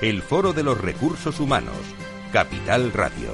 [0.00, 1.76] el Foro de los Recursos Humanos,
[2.32, 3.32] Capital Radio.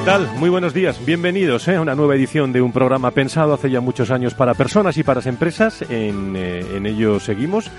[0.00, 0.30] ¿Qué tal?
[0.38, 1.04] Muy buenos días.
[1.04, 1.76] Bienvenidos ¿eh?
[1.76, 5.02] a una nueva edición de un programa pensado hace ya muchos años para personas y
[5.02, 5.82] para las empresas.
[5.90, 7.70] En, eh, en ello seguimos.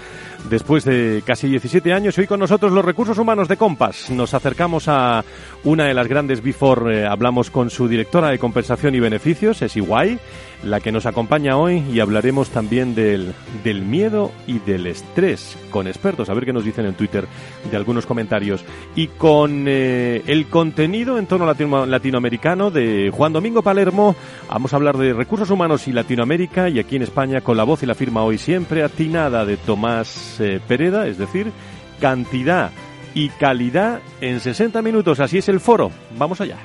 [0.47, 4.11] Después de casi 17 años, hoy con nosotros los recursos humanos de Compass.
[4.11, 5.25] Nos acercamos a
[5.63, 7.01] una de las grandes Before.
[7.01, 10.19] Eh, hablamos con su directora de compensación y beneficios, es Iguay,
[10.63, 15.87] la que nos acompaña hoy y hablaremos también del, del miedo y del estrés con
[15.87, 16.29] expertos.
[16.29, 17.27] A ver qué nos dicen en Twitter
[17.69, 18.63] de algunos comentarios.
[18.95, 24.15] Y con eh, el contenido en torno latino, latinoamericano de Juan Domingo Palermo.
[24.49, 27.83] Vamos a hablar de recursos humanos y Latinoamérica y aquí en España con la voz
[27.83, 31.51] y la firma hoy siempre atinada de Tomás eh, Pereda, es decir,
[31.99, 32.71] cantidad
[33.13, 35.19] y calidad en 60 minutos.
[35.19, 35.91] Así es el foro.
[36.17, 36.57] Vamos allá.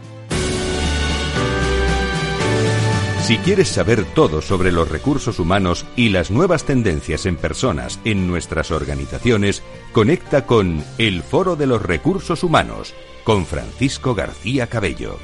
[3.26, 8.28] Si quieres saber todo sobre los recursos humanos y las nuevas tendencias en personas en
[8.28, 15.18] nuestras organizaciones, conecta con El Foro de los Recursos Humanos con Francisco García Cabello.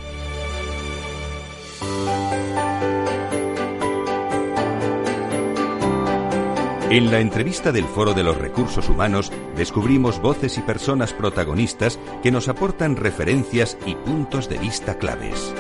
[6.91, 12.33] En la entrevista del Foro de los Recursos Humanos descubrimos voces y personas protagonistas que
[12.33, 15.55] nos aportan referencias y puntos de vista claves.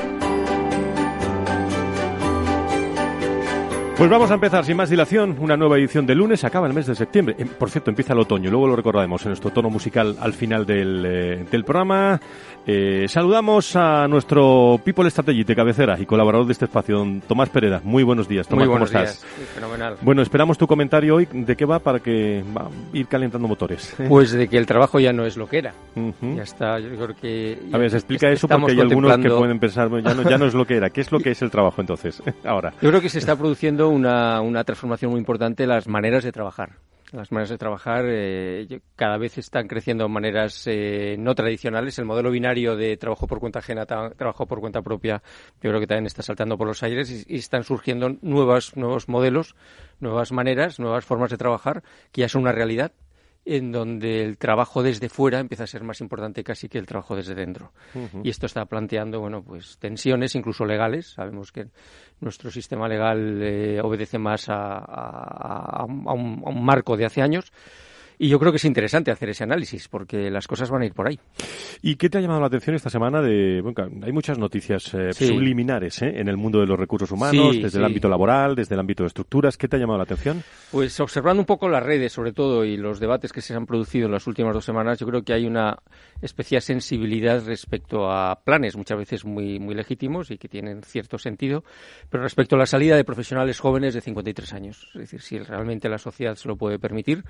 [4.03, 6.43] Pues vamos a empezar sin más dilación una nueva edición de lunes.
[6.43, 7.37] Acaba el mes de septiembre.
[7.39, 8.51] Eh, Por cierto, empieza el otoño.
[8.51, 12.21] Luego lo recordaremos en nuestro tono musical al final del, eh, del programa.
[12.67, 17.49] Eh, saludamos a nuestro People Strategy de cabecera y colaborador de este espacio, don Tomás
[17.51, 17.81] Pereda.
[17.85, 18.67] Muy buenos días, Tomás.
[18.67, 19.23] Muy ¿Cómo buenos estás?
[19.23, 19.51] días.
[19.55, 19.97] Fenomenal.
[20.01, 21.29] Bueno, esperamos tu comentario hoy.
[21.31, 23.95] ¿De qué va para que va a ir calentando motores?
[24.09, 25.75] Pues de que el trabajo ya no es lo que era.
[25.95, 26.37] Ujú.
[26.37, 27.59] Ya está, yo creo que...
[27.73, 30.39] A ver, se explica eso porque hay algunos que pueden pensar, bueno, ya no, ya
[30.39, 30.91] no es lo que era.
[30.91, 32.21] ¿Qué es lo que es el trabajo entonces?
[32.45, 32.75] Ahora.
[32.83, 36.77] Yo creo que se está produciendo una, una transformación muy importante las maneras de trabajar.
[37.13, 41.99] Las maneras de trabajar eh, cada vez están creciendo maneras eh, no tradicionales.
[41.99, 45.23] El modelo binario de trabajo por cuenta ajena, tra- trabajo por cuenta propia,
[45.61, 49.11] yo creo que también está saltando por los aires y, y están surgiendo nuevas, nuevos
[49.11, 49.57] modelos,
[50.01, 51.83] nuevas maneras, nuevas formas de trabajar
[52.13, 52.93] que ya son una realidad
[53.45, 57.17] en donde el trabajo desde fuera empieza a ser más importante casi que el trabajo
[57.17, 57.73] desde dentro.
[58.23, 61.09] Y esto está planteando, bueno, pues tensiones incluso legales.
[61.15, 61.67] Sabemos que
[62.21, 66.13] nuestro sistema legal eh, obedece más a, a- un- a
[66.51, 67.53] un marco de hace años.
[68.23, 70.95] Y yo creo que es interesante hacer ese análisis porque las cosas van a ir
[70.95, 71.19] por ahí.
[71.83, 73.21] ¿Y qué te ha llamado la atención esta semana?
[73.21, 75.27] De, bueno, hay muchas noticias eh, Sí.
[75.27, 76.21] subliminares ¿eh?
[76.21, 79.03] en el mundo de los recursos humanos, Sí, desde el ámbito laboral, desde el ámbito
[79.03, 79.57] de estructuras.
[79.57, 80.41] ¿Qué te ha llamado la atención?
[80.71, 84.07] Pues observando un poco las redes, sobre todo, y los debates que se han producido
[84.07, 85.79] en las últimas dos semanas, yo creo que hay una
[86.21, 91.65] especial sensibilidad respecto a planes, muchas veces muy, muy legítimos y que tienen cierto sentido,
[92.09, 94.87] pero respecto a la salida de profesionales jóvenes de 53 años.
[94.95, 97.25] Es decir, si realmente la sociedad se lo puede permitir,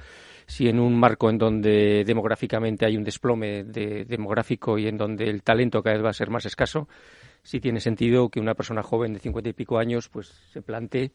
[0.46, 5.28] si en un marco en donde demográficamente hay un desplome de- demográfico y en donde
[5.30, 6.88] el talento cada vez va a ser más escaso,
[7.42, 11.10] sí tiene sentido que una persona joven de 50 y pico años pues se plantee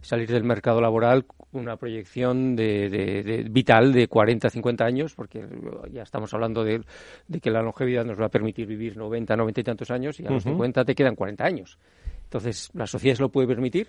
[0.00, 5.14] salir del mercado laboral con una proyección de, de- de vital de 40, 50 años,
[5.14, 5.42] porque
[5.90, 6.82] ya estamos hablando de,
[7.26, 10.26] de que la longevidad nos va a permitir vivir 90, 90 y tantos años, y
[10.26, 10.50] a los Ujú.
[10.56, 11.78] 50 te quedan 40 años.
[12.24, 13.88] Entonces, ¿la sociedad se lo puede permitir?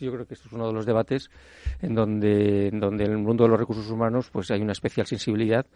[0.00, 1.30] Yo creo que esto es uno de los debates
[1.80, 5.06] en donde, en donde en el mundo de los recursos humanos pues hay una especial
[5.06, 5.66] sensibilidad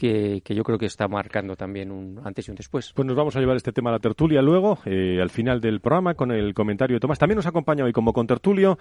[0.00, 2.90] que, que yo creo que está marcando también un antes y un después.
[2.94, 5.80] Pues nos vamos a llevar este tema a la tertulia luego, eh, al final del
[5.80, 7.18] programa, con el comentario de Tomás.
[7.18, 8.78] También nos acompaña hoy como contertulio,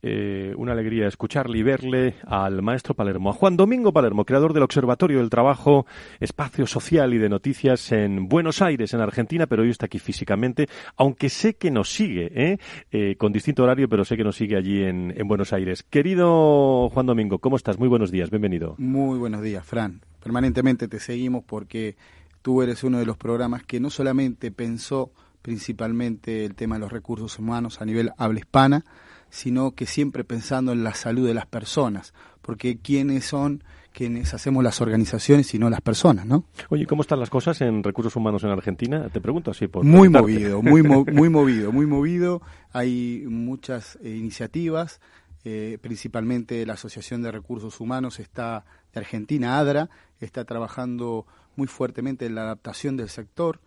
[0.00, 4.62] eh, una alegría escucharle y verle al maestro Palermo, a Juan Domingo Palermo, creador del
[4.62, 5.84] Observatorio del Trabajo,
[6.20, 10.68] Espacio Social y de Noticias en Buenos Aires, en Argentina, pero hoy está aquí físicamente,
[10.96, 12.58] aunque sé que nos sigue, ¿eh?
[12.90, 15.82] Eh, con distinto horario, pero sé que nos sigue allí en, en Buenos Aires.
[15.82, 17.78] Querido Juan Domingo, ¿cómo estás?
[17.78, 18.74] Muy buenos días, bienvenido.
[18.78, 20.00] Muy buenos días, Fran.
[20.22, 21.96] Permanentemente te seguimos porque
[22.42, 26.92] tú eres uno de los programas que no solamente pensó principalmente el tema de los
[26.92, 28.84] recursos humanos a nivel habla hispana,
[29.28, 34.64] sino que siempre pensando en la salud de las personas, porque quiénes son quienes hacemos
[34.64, 36.44] las organizaciones y no las personas, ¿no?
[36.70, 39.08] Oye, ¿cómo están las cosas en recursos humanos en Argentina?
[39.10, 42.42] Te pregunto así por muy movido, muy muy movido, muy movido.
[42.72, 45.00] Hay muchas eh, iniciativas,
[45.44, 48.64] eh, principalmente la Asociación de Recursos Humanos está
[48.94, 49.90] de Argentina, ADRA,
[50.24, 51.26] está trabajando
[51.56, 53.60] muy fuertemente en la adaptación del sector.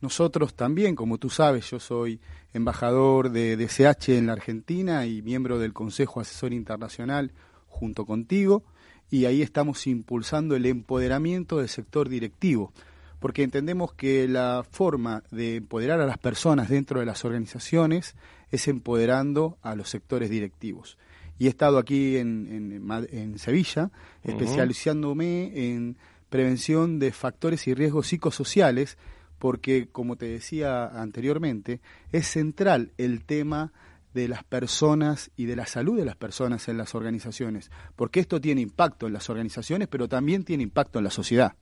[0.00, 2.20] Nosotros también, como tú sabes, yo soy
[2.52, 7.32] embajador de DCH en la Argentina y miembro del Consejo Asesor Internacional
[7.66, 8.62] junto contigo
[9.10, 12.72] y ahí estamos impulsando el empoderamiento del sector directivo,
[13.20, 18.14] porque entendemos que la forma de empoderar a las personas dentro de las organizaciones
[18.50, 20.98] es empoderando a los sectores directivos.
[21.38, 23.90] Y he estado aquí en, en, Sevilla,
[24.24, 25.96] especializándome en
[26.28, 28.98] prevención de factores y riesgos psicosociales,
[29.38, 31.80] porque, como te decía anteriormente,
[32.12, 33.72] es central el tema
[34.18, 38.40] de las personas y de la salud de las personas en las organizaciones, porque esto
[38.40, 41.54] tiene impacto en las organizaciones, pero también tiene impacto en la sociedad.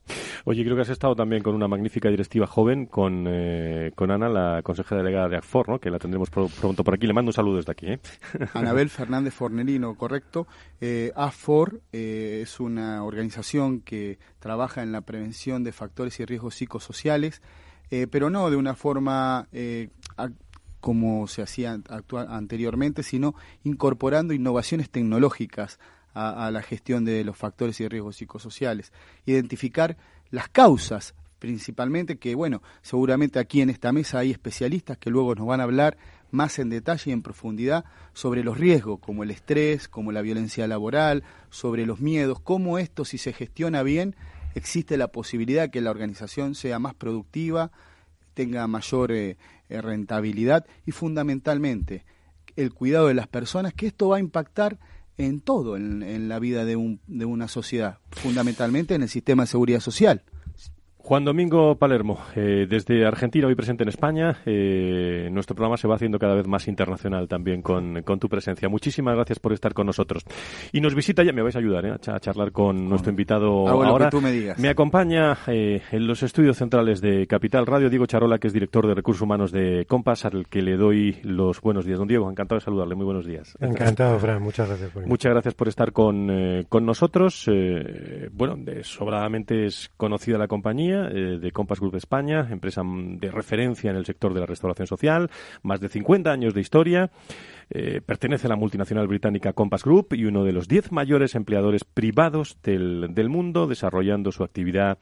[0.43, 4.27] Oye, creo que has estado también con una magnífica directiva joven, con, eh, con Ana,
[4.27, 5.79] la consejera delegada de ACFOR, ¿no?
[5.79, 7.05] que la tendremos pronto por aquí.
[7.05, 7.87] Le mando un saludo desde aquí.
[7.87, 7.99] ¿eh?
[8.53, 10.47] Anabel Fernández Fornerino, correcto.
[10.81, 11.13] Eh,
[11.91, 17.41] eh, es una organización que trabaja en la prevención de factores y riesgos psicosociales,
[18.11, 19.47] pero no de una forma
[20.79, 21.79] como se hacía
[22.29, 25.79] anteriormente, sino incorporando innovaciones tecnológicas
[26.13, 28.91] a, la gestión de los factores y riesgos psicosociales.
[29.25, 29.97] Identificar
[30.31, 35.45] las causas principalmente, que bueno, seguramente aquí en esta mesa hay especialistas que luego nos
[35.45, 35.97] van a hablar
[36.31, 40.67] más en detalle y en profundidad sobre los riesgos, como el estrés, como la violencia
[40.67, 44.15] laboral, sobre los miedos, cómo esto, si se gestiona bien,
[44.55, 47.71] existe la posibilidad de que la organización sea más productiva,
[48.33, 49.37] tenga mayor eh,
[49.69, 52.05] rentabilidad y fundamentalmente
[52.55, 54.79] el cuidado de las personas, que esto va a impactar
[55.17, 59.47] en todo en, la vida de, un, de una sociedad, fundamentalmente en el sistema de
[59.47, 60.23] seguridad social.
[61.07, 64.39] Juan Domingo Palermo, eh, desde Argentina, hoy presente en España.
[64.45, 68.67] Eh, nuestro programa se va haciendo cada vez más internacional también con, tu presencia.
[68.67, 70.25] Muchísimas gracias por estar con nosotros.
[70.73, 74.09] Y nos visita, ya me vais a ayudar eh, a, charlar con nuestro invitado ahora.
[74.09, 74.59] tú me, digas.
[74.59, 78.93] me acompaña en los estudios centrales de Capital Radio Diego Charola, que es director de
[78.93, 81.99] Recursos Humanos de Compass, al que le doy los buenos días.
[81.99, 82.95] Don Diego, encantado de saludarle.
[82.95, 83.57] Muy buenos días.
[83.61, 84.41] Encantado, Fran.
[84.43, 87.49] Muchas gracias por Muchas gracias por estar con, con nosotros.
[88.33, 93.91] bueno, de, sobradamente es conocida la compañía eh, de Compass Group España, empresa de referencia
[93.91, 95.29] en el sector de la restauración social,
[95.61, 97.11] más de 50 años de historia.
[97.69, 101.83] Eh, pertenece a la multinacional británica Compass Group y uno de los 10 mayores empleadores
[101.83, 104.97] privados del, del mundo, desarrollando su actividad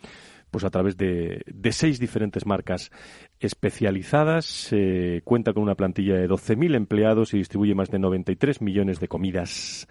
[0.51, 2.89] pues a través de, de seis diferentes marcas
[3.41, 4.69] especializadas.
[4.71, 9.09] Eh, cuenta con una plantilla de 12.000 empleados y distribuye más de 93 millones de
[9.09, 9.87] comidas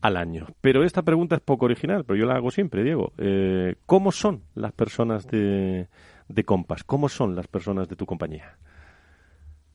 [0.00, 0.46] al año.
[0.60, 3.12] Pero esta pregunta es poco original, pero yo la hago siempre, Diego.
[3.18, 5.88] Eh, ¿Cómo son las personas de,
[6.28, 6.84] de Compass?
[6.84, 8.56] ¿Cómo son las personas de tu compañía?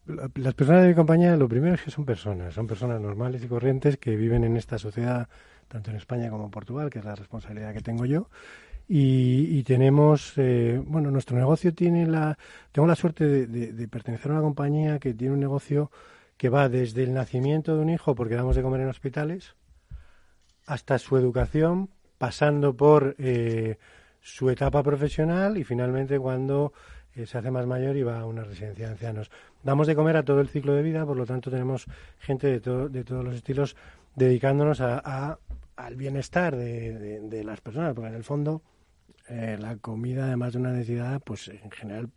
[0.06, 3.47] Las personas de mi compañía, lo primero es que son personas, son personas normales y
[3.47, 5.29] corrientes que viven en esta sociedad,
[5.68, 8.30] tanto en España como en Portugal, que es la responsabilidad que tengo yo.
[8.94, 12.37] Y, tenemos, eh, bueno, nuestro negocio tiene la,
[12.73, 15.92] tengo la suerte de, de, pertenecer a una compañía que tiene un negocio
[16.35, 19.56] que va desde el nacimiento de un hijo, porque damos de comer en hospitales,
[20.65, 23.77] hasta su educación, pasando por eh,
[24.21, 26.73] su etapa profesional y finalmente cuando
[27.15, 29.31] eh, se hace más mayor y va a una residencia de ancianos.
[29.63, 31.85] Damos de comer a todo el ciclo de vida, por lo tanto tenemos
[32.19, 33.75] gente de, de todos los estilos
[34.15, 35.39] dedicándonos a,
[35.75, 38.61] al bienestar de, las personas, porque en el fondo
[39.27, 42.09] eh, la comida, además de una necesidad, pues en general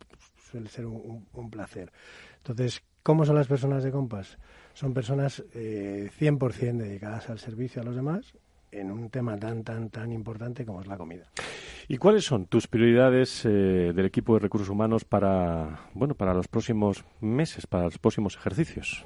[0.51, 1.91] suele ser un, un placer.
[2.37, 4.37] Entonces, ¿cómo son las personas de Compas?
[4.75, 8.33] Son personas eh, 100% dedicadas al servicio a los demás
[8.71, 11.23] en un tema tan, tan, tan importante como es la comida.
[11.87, 16.49] ¿Y cuáles son tus prioridades eh, del equipo de recursos humanos para, bueno, para los
[16.49, 19.05] próximos meses, para los próximos ejercicios?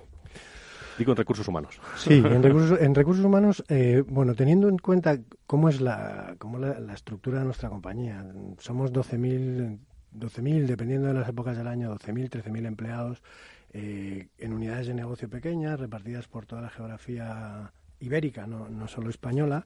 [0.97, 1.79] Digo en recursos humanos.
[1.97, 6.57] Sí, en recursos, en recursos humanos, eh, bueno, teniendo en cuenta cómo es la, cómo
[6.57, 8.25] la, estructura de nuestra compañía,
[8.57, 9.77] somos 12.000,
[10.17, 13.21] 12.000, dependiendo de las épocas del año, 12.000, 13.000 empleados
[13.71, 19.09] eh, en unidades de negocio pequeñas, repartidas por toda la geografía ibérica, no, no solo
[19.09, 19.65] española,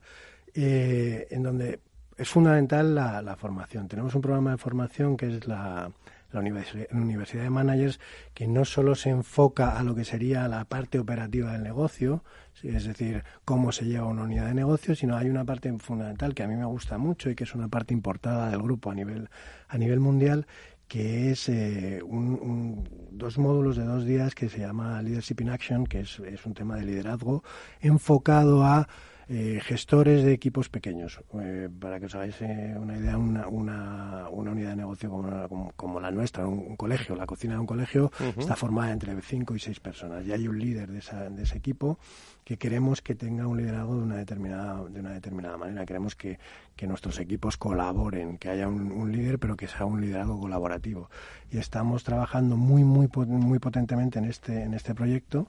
[0.54, 1.80] eh, en donde
[2.18, 3.88] es fundamental la, formación.
[3.88, 5.92] Tenemos un programa de formación que es la,
[6.32, 8.00] la Universidad de Managers,
[8.34, 12.24] que no solo se enfoca a lo que sería la parte operativa del negocio,
[12.62, 16.44] es decir, cómo se lleva una unidad de negocio, sino hay una parte fundamental que
[16.44, 19.30] a mí me gusta mucho y que es una parte importada del grupo a nivel,
[19.68, 20.46] a nivel mundial,
[20.94, 25.88] que es eh, un, dos módulos de dos días que se llama Leadership in Action,
[25.88, 27.44] que es, es un tema de liderazgo
[27.82, 28.88] enfocado a
[29.30, 31.22] eh, gestores de equipos pequeños.
[31.42, 35.72] Eh, para que os hagáis eh, una idea, una, una, una, unidad de negocio como,
[35.76, 39.60] como, la nuestra, un, colegio, la cocina de un colegio, está formada entre cinco y
[39.60, 40.26] seis personas.
[40.26, 42.00] Y hay un líder de, esa, de ese equipo
[42.44, 45.86] que queremos que tenga un liderazgo de una determinada, de una determinada manera.
[45.86, 46.40] Queremos que,
[46.76, 51.10] que nuestros equipos colaboren, que haya un, un, líder, pero que sea un liderazgo colaborativo.
[51.50, 55.48] Y estamos trabajando muy, muy, muy potentemente en este, en este proyecto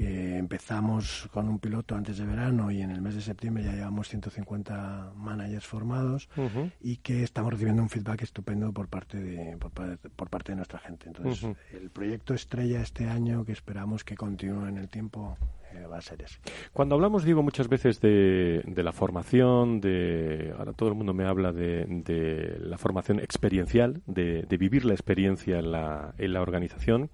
[0.00, 3.72] que empezamos con un piloto antes de verano y en el mes de septiembre ya
[3.72, 6.30] llevamos 150 managers formados
[6.80, 11.08] y que estamos recibiendo un feedback estupendo por parte de por, parte de nuestra gente.
[11.08, 15.36] Entonces, el proyecto estrella este año que esperamos que continúe en el tiempo
[15.74, 16.38] eh, va a ser ese.
[16.72, 21.26] Cuando hablamos, digo, muchas veces de, de, la formación, de ahora todo el mundo me
[21.26, 26.40] habla de, de la formación experiencial, de, de, vivir la experiencia en la, en la
[26.40, 27.10] organización.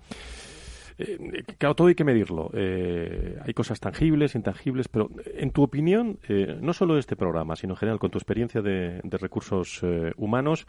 [0.99, 2.50] Eh, claro, todo hay que medirlo.
[2.55, 7.57] Eh, hay cosas tangibles, intangibles, pero en tu opinión, eh, no solo de este programa,
[7.57, 9.83] sino en general, con tu experiencia de, recursos
[10.17, 10.67] humanos,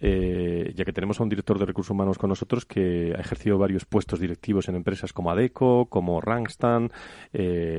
[0.00, 3.84] ya que tenemos a un director de recursos humanos con nosotros que ha ejercido varios
[3.84, 6.90] puestos directivos en empresas como ADECO, como Rangstan,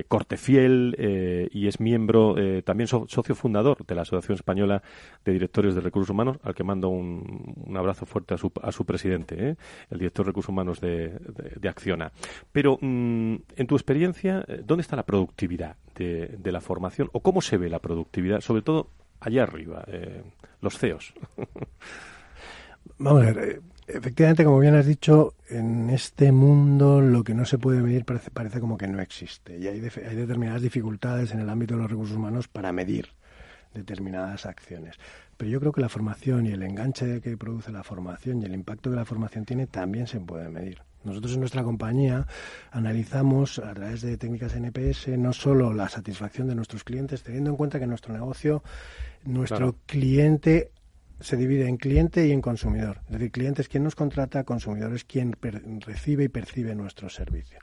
[0.08, 4.84] Cortefiel, y es miembro, también socio fundador de la Asociación Española
[5.26, 8.86] de Directores de Recursos Humanos, al que mando un, abrazo fuerte a su, a su
[8.86, 9.58] presidente,
[9.90, 11.18] el director de recursos humanos de,
[11.60, 11.68] de
[12.52, 17.42] Pero, mm, en tu experiencia, eh, ¿dónde está la productividad de, la formación o cómo
[17.42, 18.90] se ve la productividad, sobre todo
[19.20, 20.24] allá arriba, eh,
[20.62, 21.14] los CEOs?
[22.98, 27.46] Vamos a ver, eh, efectivamente, como bien has dicho, en este mundo lo que no
[27.46, 31.40] se puede medir parece, parece como que no existe y hay, hay determinadas dificultades en
[31.40, 33.10] el ámbito de los recursos humanos para medir
[33.74, 34.98] determinadas acciones.
[35.38, 38.54] Pero yo creo que la formación y el enganche que produce la formación y el
[38.54, 40.82] impacto que la formación tiene también se puede medir.
[41.06, 42.28] Nosotros en nuestra compañía
[42.72, 47.56] analizamos a través de técnicas NPS no solo la satisfacción de nuestros clientes, teniendo en
[47.56, 48.64] cuenta que nuestro negocio,
[49.24, 50.72] nuestro cliente
[51.20, 53.02] se divide en cliente y en consumidor.
[53.06, 55.36] Es decir, cliente es quien nos contrata, consumidor es quien
[55.86, 57.60] recibe y percibe nuestro servicio.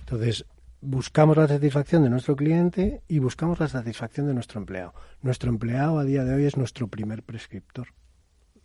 [0.00, 0.44] Entonces,
[0.80, 4.94] buscamos la satisfacción de nuestro cliente y buscamos la satisfacción de nuestro empleado.
[5.22, 7.88] Nuestro empleado a día de hoy es nuestro primer prescriptor.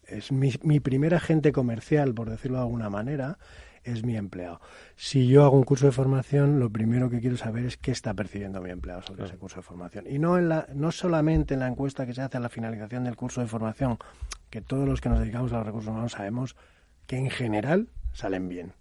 [0.04, 3.38] Es mi, mi primer agente comercial, por decirlo de alguna manera,
[3.86, 4.60] es mi empleado.
[4.96, 8.14] Si yo hago un curso de formación, lo primero que quiero saber es qué está
[8.14, 10.06] percibiendo mi empleado sobre ese curso de formación.
[10.10, 13.04] Y no, en la, no solamente en la encuesta que se hace a la finalización
[13.04, 13.98] del curso de formación,
[14.50, 16.56] que todos los que nos dedicamos a los recursos humanos sabemos
[17.06, 18.74] que en general salen bien,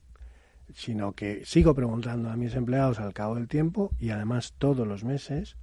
[0.72, 5.04] sino que sigo preguntando a mis empleados al cabo del tiempo y además todos los
[5.04, 5.56] meses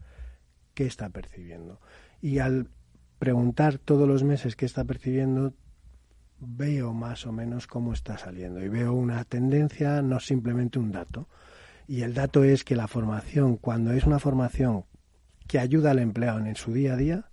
[0.75, 1.81] qué está percibiendo.
[2.21, 2.69] Y al
[3.17, 5.53] preguntar todos los meses qué está percibiendo,
[6.41, 11.27] veo más o menos cómo está saliendo y veo una tendencia, no simplemente un dato.
[11.87, 14.85] Y el dato es que la formación, cuando es una formación
[15.47, 17.25] que ayuda al empleado en su día a día,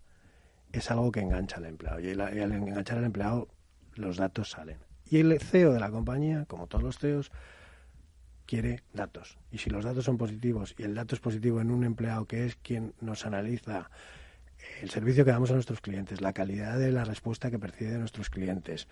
[0.73, 2.01] es algo que engancha al empleado.
[2.01, 3.49] Y, al enganchar al empleado,
[3.95, 4.79] los datos salen.
[5.11, 7.31] Y el CEO de la compañía, como todos los CEOs,
[8.45, 9.39] quiere datos.
[9.51, 12.45] Y si los datos son positivos y el dato es positivo en un empleado que
[12.45, 13.91] es quien nos analiza
[14.83, 17.99] el servicio que damos a nuestros clientes, la calidad de la respuesta que percibe de
[17.99, 18.87] nuestros clientes.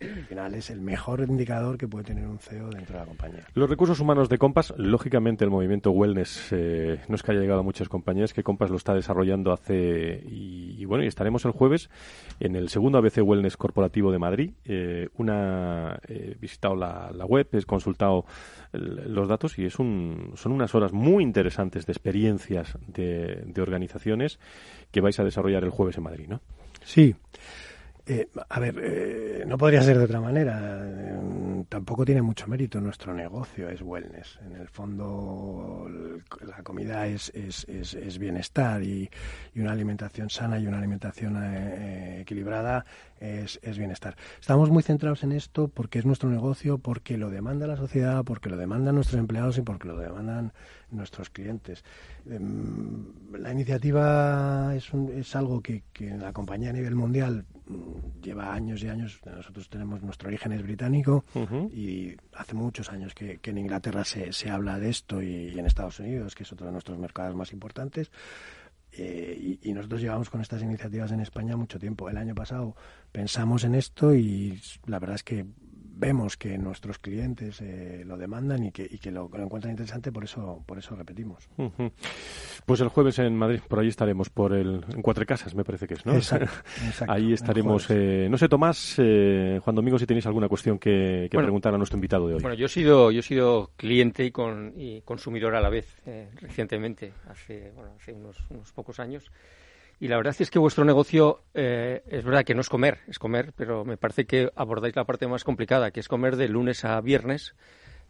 [0.00, 3.46] Al final es el mejor indicador que puede tener un CEO dentro de la compañía.
[3.54, 7.60] Los recursos humanos de Compass, lógicamente el movimiento wellness eh, no es que haya llegado
[7.60, 11.90] a muchas compañías, que Compass lo está desarrollando hace y, bueno, y estaremos el jueves
[12.40, 14.52] en el segundo ABC Wellness Corporativo de Madrid.
[14.64, 18.24] Eh, una he visitado la, web, he consultado
[18.72, 24.38] los datos y es un, son unas horas muy interesantes de experiencias de, de organizaciones
[24.90, 26.40] que vais a desarrollar el jueves en Madrid, ¿no?
[26.82, 27.14] Sí.
[28.10, 30.80] Eh, a ver, eh, no podría ser de otra manera.
[30.82, 34.38] Eh, tampoco tiene mucho mérito nuestro negocio, es wellness.
[34.46, 35.86] En el fondo,
[36.40, 39.10] la comida es, es, es, bienestar y,
[39.54, 41.36] y, una alimentación sana y una alimentación
[42.18, 42.86] equilibrada
[43.20, 44.16] es, bienestar.
[44.40, 48.48] Estamos muy centrados en esto porque es nuestro negocio, porque lo demanda la sociedad, porque
[48.48, 50.52] lo demandan nuestros empleados y porque lo demandan
[50.90, 51.84] nuestros clientes.
[52.28, 53.06] Em,
[53.38, 58.82] la iniciativa es, es algo que, que la compañía a nivel mundial mm, lleva años
[58.82, 59.20] y años.
[59.24, 61.24] Nosotros tenemos nuestro origen es británico
[61.72, 66.00] y hace muchos años que, en Inglaterra se, se, habla de esto y, en Estados
[66.00, 68.10] Unidos, que es otro de nuestros mercados más importantes.
[68.92, 72.08] Eh, y, nosotros llevamos con estas iniciativas en España mucho tiempo.
[72.08, 72.74] El año pasado
[73.12, 75.46] pensamos en esto y la verdad es que
[75.98, 80.24] vemos que nuestros clientes eh, lo demandan y que, y que lo, encuentran interesante, por
[80.24, 81.48] eso, por eso repetimos.
[82.64, 85.86] Pues el jueves en Madrid, por ahí estaremos, por el, en Cuatro Casas, me parece
[85.86, 86.14] que es, ¿no?
[86.14, 86.50] Exacto,
[87.08, 87.86] ahí estaremos.
[87.90, 91.96] Eh, no sé, Tomás, eh, Juan Domingo, si tenéis alguna cuestión que, preguntar a nuestro
[91.96, 92.42] invitado de hoy.
[92.42, 95.96] Bueno, yo he sido, yo he sido cliente y, con, y consumidor a la vez
[96.40, 99.30] recientemente, hace, bueno, hace unos, unos pocos años.
[100.00, 103.18] Y la verdad es que vuestro negocio eh, es verdad que no es comer, es
[103.18, 106.84] comer, pero me parece que abordáis la parte más complicada, que es comer de lunes
[106.84, 107.54] a viernes.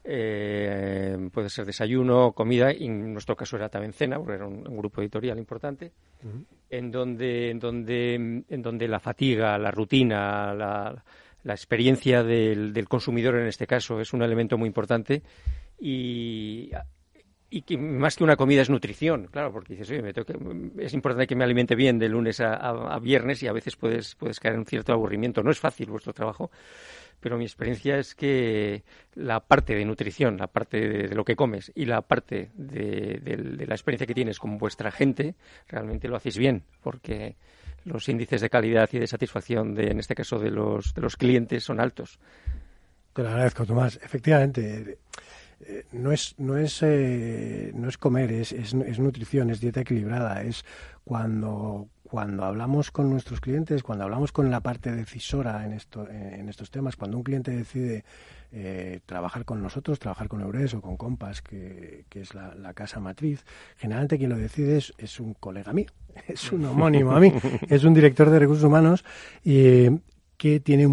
[0.04, 4.64] Eh, puede ser desayuno, comida, y en nuestro caso era también cena, porque era un,
[4.64, 5.92] grupo editorial importante,
[6.70, 8.14] en, donde, en, donde,
[8.48, 11.04] en donde la fatiga, la rutina, la,
[11.42, 15.22] la experiencia del, del, consumidor en este caso es un elemento muy importante
[15.80, 16.70] y
[17.50, 21.26] y que más que una comida es nutrición, claro, porque dices, oye, me es importante
[21.26, 24.60] que me alimente bien de lunes a, viernes y a veces puedes, puedes caer en
[24.60, 25.42] un cierto aburrimiento.
[25.42, 26.50] No es fácil vuestro trabajo,
[27.20, 28.82] pero mi experiencia es que
[29.14, 33.66] la parte de nutrición, la parte de, lo que comes y la parte de, de,
[33.66, 35.34] la experiencia que tienes con vuestra gente,
[35.68, 37.36] realmente lo hacéis bien, porque
[37.84, 41.16] los índices de calidad y de satisfacción, de, en este caso de los, de los
[41.16, 42.18] clientes, son altos.
[43.14, 43.98] Te lo agradezco, Tomás.
[44.02, 44.98] Efectivamente
[45.60, 50.42] eh, no es no es eh, no es comer es, es, nutrición es dieta equilibrada
[50.42, 50.64] es
[51.04, 56.48] cuando cuando hablamos con nuestros clientes cuando hablamos con la parte decisora en esto en
[56.48, 58.04] estos temas cuando un cliente decide
[58.52, 63.00] eh, trabajar con nosotros trabajar con Eures o con Compass que, que es la, casa
[63.00, 63.44] matriz
[63.76, 65.90] generalmente quien lo decide es, es un colega mío
[66.28, 67.32] es un homónimo a mí
[67.68, 69.04] es un director de recursos humanos
[69.44, 69.88] y
[70.38, 70.86] que tiene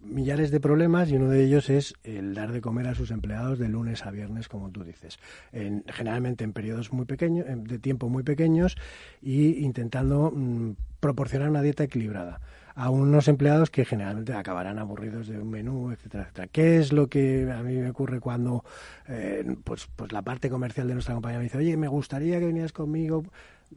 [0.00, 3.58] millares de problemas y uno de ellos es el dar de comer a sus empleados
[3.60, 5.20] de lunes a viernes, como tú dices,
[5.52, 8.76] en, generalmente en periodos muy pequeños, de tiempo muy pequeños
[9.22, 12.40] y intentando mm, proporcionar una dieta equilibrada
[12.74, 16.48] a unos empleados que generalmente acabarán aburridos de un menú, etcétera, etcétera.
[16.48, 18.64] ¿Qué es lo que a mí me ocurre cuando
[19.06, 22.46] eh, pues, pues la parte comercial de nuestra compañía me dice, oye, me gustaría que
[22.46, 23.22] vinieras conmigo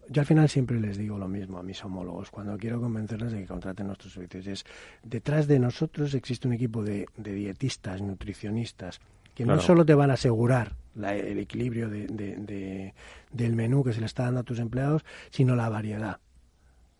[0.10, 3.42] yo al final siempre les digo lo mismo a mis homólogos cuando quiero convencerles de
[3.42, 4.48] que contraten nuestros servicios.
[4.48, 4.66] Es,
[5.04, 9.00] detrás de nosotros existe un equipo de, dietistas, nutricionistas,
[9.36, 12.94] que no solo te van a asegurar el equilibrio de,
[13.32, 16.20] del menú que se le está dando a tus empleados, sino la variedad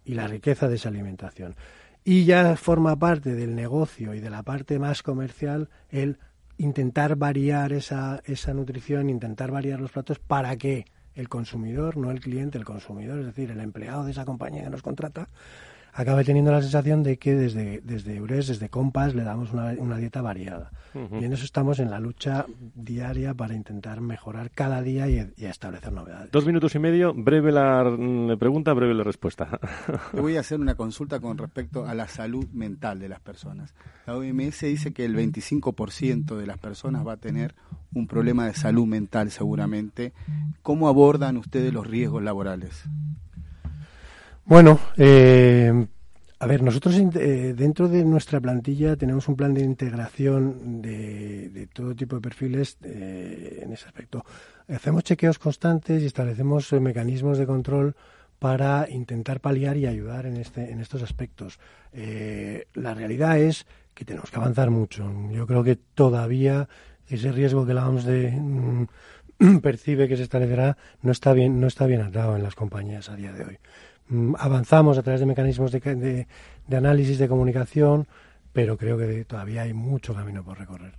[0.06, 1.56] y la riqueza de esa alimentación.
[2.04, 6.18] Y ya forma parte del negocio y de la parte más comercial el
[6.58, 12.20] intentar variar esa, esa nutrición, intentar variar los platos para que el consumidor, no el
[12.20, 15.30] cliente, el consumidor, es decir, el empleado de esa compañía que nos contrata,
[15.94, 19.98] acaba teniendo la sensación de que desde, desde Eures, desde Compass, le damos una, una
[19.98, 20.72] dieta variada.
[20.94, 25.92] Y en eso estamos en la lucha diaria para intentar mejorar cada día y, establecer
[25.92, 26.32] novedades.
[26.32, 29.60] Dos minutos y medio, breve la mm, pregunta, breve la respuesta.
[30.14, 33.74] voy a hacer una consulta con respecto a la salud mental de las personas.
[34.06, 37.56] La OMS dice que el 25% de las personas va a tener
[37.94, 40.14] un problema de salud mental seguramente.
[40.62, 42.84] ¿Cómo abordan ustedes los riesgos laborales?
[44.46, 45.72] Bueno, eh,
[46.40, 51.96] a ver, nosotros eh, dentro de nuestra plantilla tenemos un plan de integración de, todo
[51.96, 54.26] tipo de perfiles eh, en ese aspecto.
[54.68, 57.96] Hacemos chequeos constantes y establecemos mecanismos de control
[58.38, 61.60] para intentar paliar y ayudar en, este, en estos aspectos.
[61.94, 65.10] la realidad es que tenemos que avanzar mucho.
[65.32, 66.68] Yo creo que todavía
[67.08, 68.84] ese riesgo que la OMS mm,
[69.62, 73.16] percibe que se establecerá no está bien no está bien atado en las compañías a
[73.16, 73.58] día de hoy.
[74.14, 76.28] Mm, avanzamos a través de mecanismos de,
[76.72, 78.08] análisis de comunicación,
[78.54, 80.94] pero creo que todavía hay mucho camino por recorrer.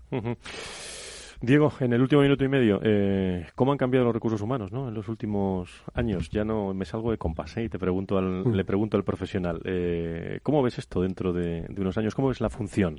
[1.40, 4.88] Diego, en el último minuto y medio, eh, ¿cómo han cambiado los recursos humanos ¿no?
[4.88, 6.30] en los últimos años?
[6.30, 7.64] Ya no me salgo de compás ¿eh?
[7.64, 8.54] y te pregunto al, mm.
[8.54, 9.60] le pregunto al profesional.
[9.64, 12.14] Eh, ¿Cómo ves esto dentro de, unos años?
[12.14, 12.98] ¿Cómo ves la función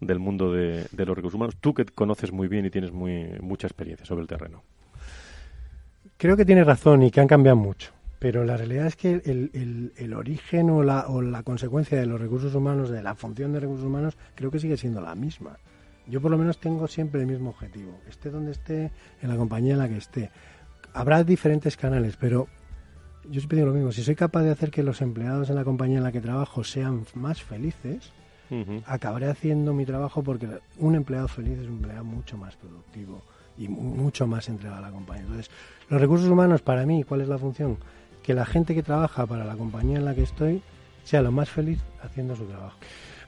[0.00, 1.56] del mundo de, de, los recursos humanos?
[1.60, 4.62] Tú que conoces muy bien y tienes muy, mucha experiencia sobre el terreno.
[6.18, 7.92] Creo que tienes razón y que han cambiado mucho.
[8.24, 12.18] Pero la realidad es que el, el, origen o la, o la consecuencia de los
[12.18, 15.58] recursos humanos, de la función de recursos humanos, creo que sigue siendo la misma.
[16.06, 19.74] Yo por lo menos tengo siempre el mismo objetivo, esté donde esté, en la compañía
[19.74, 20.30] en la que esté.
[20.94, 22.48] Habrá diferentes canales, pero
[23.24, 25.64] yo siempre digo lo mismo, si soy capaz de hacer que los empleados en la
[25.64, 28.10] compañía en la que trabajo sean más felices,
[28.86, 33.22] acabaré haciendo mi trabajo porque un empleado feliz es un empleado mucho más productivo
[33.58, 35.24] y mucho más entregado a la compañía.
[35.24, 35.50] Entonces,
[35.90, 37.76] los recursos humanos para mí, ¿cuál es la función?
[38.24, 40.62] Que la gente que trabaja para la compañía en la que estoy
[41.04, 42.76] sea lo más feliz haciendo su trabajo.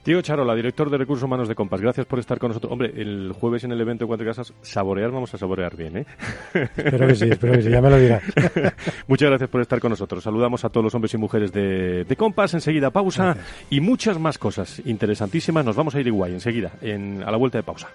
[0.03, 2.71] Diego Charola, director de Recursos Humanos de Compas, gracias por estar con nosotros.
[2.71, 6.05] Hombre, el jueves en el evento de Cuatro Casas, saborear, vamos a saborear bien, ¿eh?
[6.53, 8.23] Espero que sí, espero que sí, ya me lo dirás.
[9.07, 10.23] Muchas gracias por estar con nosotros.
[10.23, 12.53] Saludamos a todos los hombres y mujeres de, de Compas.
[12.53, 13.35] Enseguida pausa
[13.69, 15.65] y muchas más cosas interesantísimas.
[15.65, 17.89] Nos vamos a ir igual enseguida, en, a la vuelta de pausa.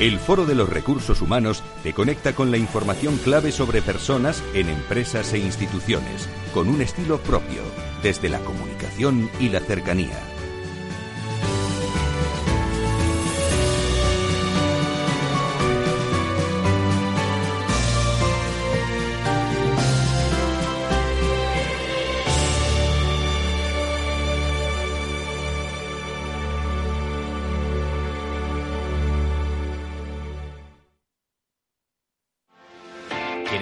[0.00, 4.68] El Foro de los Recursos Humanos te conecta con la información clave sobre personas en
[4.68, 7.62] empresas e instituciones, con un estilo propio,
[8.00, 10.37] desde la comunicación y la cercanía.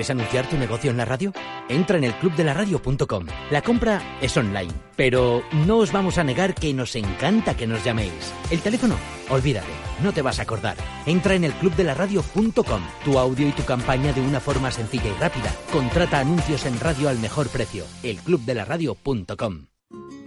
[0.06, 1.32] ¿Quieres anunciar tu negocio en la radio?
[1.68, 3.26] Entra en el clubdelaradio.com.
[3.50, 7.82] La compra es online, pero no os vamos a negar que nos encanta que nos
[7.82, 8.12] llaméis.
[8.52, 8.94] El teléfono,
[9.30, 9.66] olvídate,
[10.04, 10.76] no te vas a acordar.
[11.06, 12.82] Entra en el clubdelaradio.com.
[13.04, 15.52] Tu audio y tu campaña de una forma sencilla y rápida.
[15.72, 17.84] Contrata anuncios en radio al mejor precio.
[18.04, 19.66] Elclubdelaradio.com.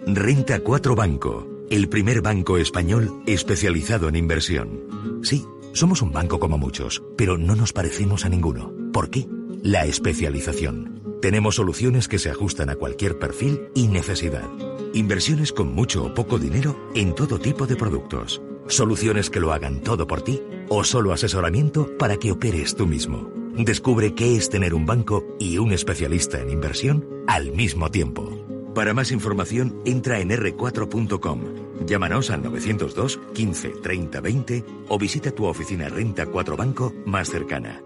[0.08, 5.22] Renta 4 Banco, el primer banco español especializado en inversión.
[5.24, 8.74] Sí, somos un banco como muchos, pero no nos parecemos a ninguno.
[8.92, 9.26] ¿Por qué?
[9.64, 11.20] La especialización.
[11.22, 14.48] Tenemos soluciones que se ajustan a cualquier perfil y necesidad.
[14.94, 18.42] Inversiones con mucho o poco dinero en todo tipo de productos.
[18.68, 23.30] Soluciones que lo hagan todo por ti o solo asesoramiento para que operes tú mismo.
[23.58, 28.30] Descubre qué es tener un banco y un especialista en inversión al mismo tiempo.
[28.74, 31.86] Para más información, entra en r4.com.
[31.86, 37.82] Llámanos al 902 15 30 20 o visita tu oficina Renta 4 Banco más cercana.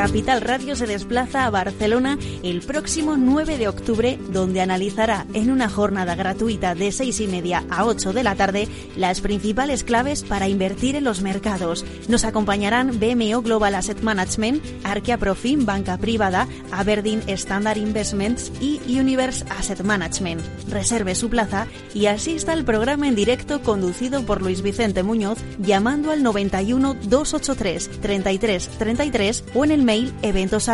[0.00, 5.68] Capital Radio se desplaza a Barcelona el próximo 9 de octubre, donde analizará en una
[5.68, 10.48] jornada gratuita de 6 y media a 8 de la tarde las principales claves para
[10.48, 11.84] invertir en los mercados.
[12.08, 19.44] Nos acompañarán BMO Global Asset Management, Arquea Profim Banca Privada, Aberdeen Standard Investments y Universe
[19.50, 20.40] Asset Management.
[20.70, 26.10] Reserve su plaza y asista al programa en directo conducido por Luis Vicente Muñoz llamando
[26.10, 30.68] al 91 283 33 33 o en el mail eventos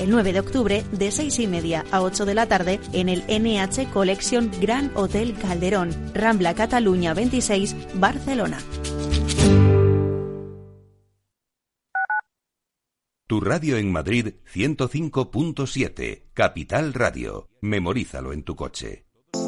[0.00, 3.22] el 9 de octubre de 6 y media a 8 de la tarde en el
[3.28, 8.58] NH Collection Gran Hotel Calderón, Rambla Cataluña 26, Barcelona.
[13.28, 17.48] Tu radio en Madrid 105.7, Capital Radio.
[17.60, 19.06] Memorízalo en tu coche.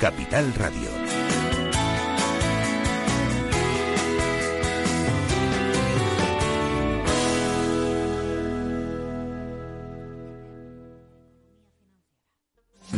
[0.00, 1.25] Capital Radio.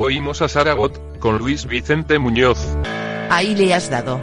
[0.00, 2.58] Oímos a Saragot, con Luis Vicente Muñoz.
[3.30, 4.20] Ahí le has dado.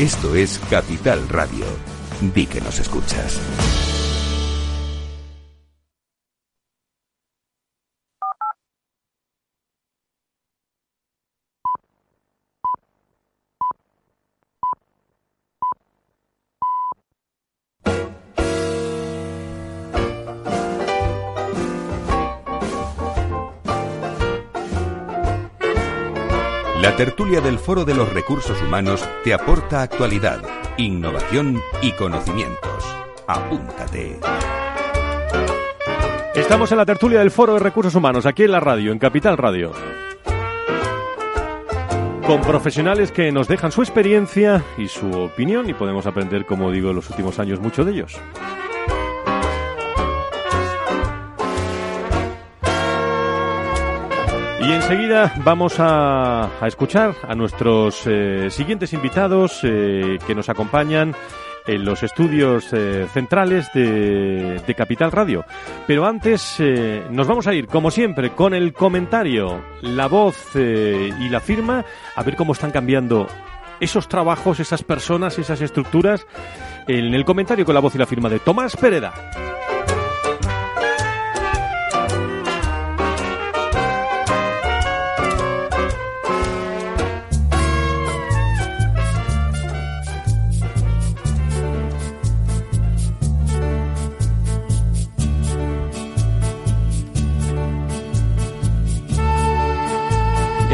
[0.00, 1.64] Esto es Capital Radio.
[2.34, 3.40] Di que nos escuchas.
[26.82, 30.42] La tertulia del Foro de los Recursos Humanos te aporta actualidad,
[30.78, 32.84] innovación y conocimientos.
[33.28, 34.18] Apúntate.
[36.34, 39.36] Estamos en la tertulia del Foro de Recursos Humanos, aquí en la radio, en Capital
[39.36, 39.70] Radio.
[42.26, 46.90] Con profesionales que nos dejan su experiencia y su opinión y podemos aprender, como digo,
[46.90, 48.20] en los últimos años mucho de ellos.
[54.62, 61.16] Y enseguida vamos a, escuchar a nuestros eh, siguientes invitados eh, que nos acompañan
[61.66, 65.44] en los estudios eh, centrales de, de, Capital Radio.
[65.88, 66.62] Pero antes
[67.10, 72.22] nos vamos a ir, como siempre, con el comentario, la voz y la firma, a
[72.22, 73.26] ver cómo están cambiando
[73.80, 76.24] esos trabajos, esas personas, esas estructuras,
[76.86, 79.12] en el comentario con la voz y la firma de Tomás Pereda.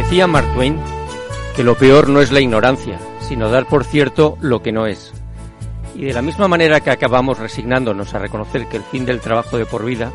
[0.08, 0.80] Decía Mark Twain
[1.54, 5.12] que lo peor no es la ignorancia, sino dar por cierto lo que no es.
[5.94, 9.58] Y de la misma manera que acabamos resignándonos a reconocer que el fin del trabajo
[9.58, 10.10] de por vida,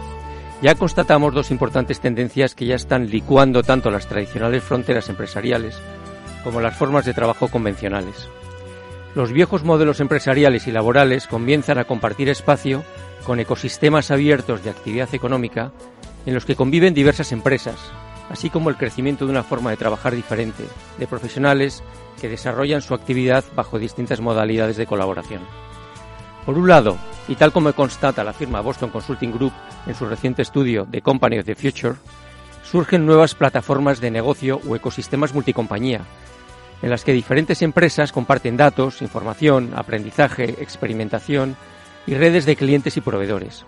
[0.63, 5.79] ya constatamos dos importantes tendencias que ya están licuando tanto las tradicionales fronteras empresariales
[6.43, 8.27] como las formas de trabajo convencionales.
[9.13, 12.83] Los viejos modelos empresariales y laborales comienzan a compartir espacio
[13.27, 15.71] con ecosistemas abiertos de actividad económica
[16.25, 17.91] en los que conviven diversas empresas,
[18.33, 20.63] así como el crecimiento de una forma de trabajar diferente,
[20.97, 21.83] de profesionales
[22.19, 25.43] que desarrollan su actividad bajo distintas modalidades de colaboración.
[26.43, 29.53] Por un lado, y tal como constata la firma Boston Consulting Group
[29.85, 31.93] en su reciente estudio The Company of the Future,
[32.63, 36.01] surgen nuevas plataformas de negocio o ecosistemas multicompañía,
[36.81, 41.55] en las que diferentes empresas comparten datos, información, aprendizaje, experimentación
[42.07, 43.63] y redes de clientes y proveedores.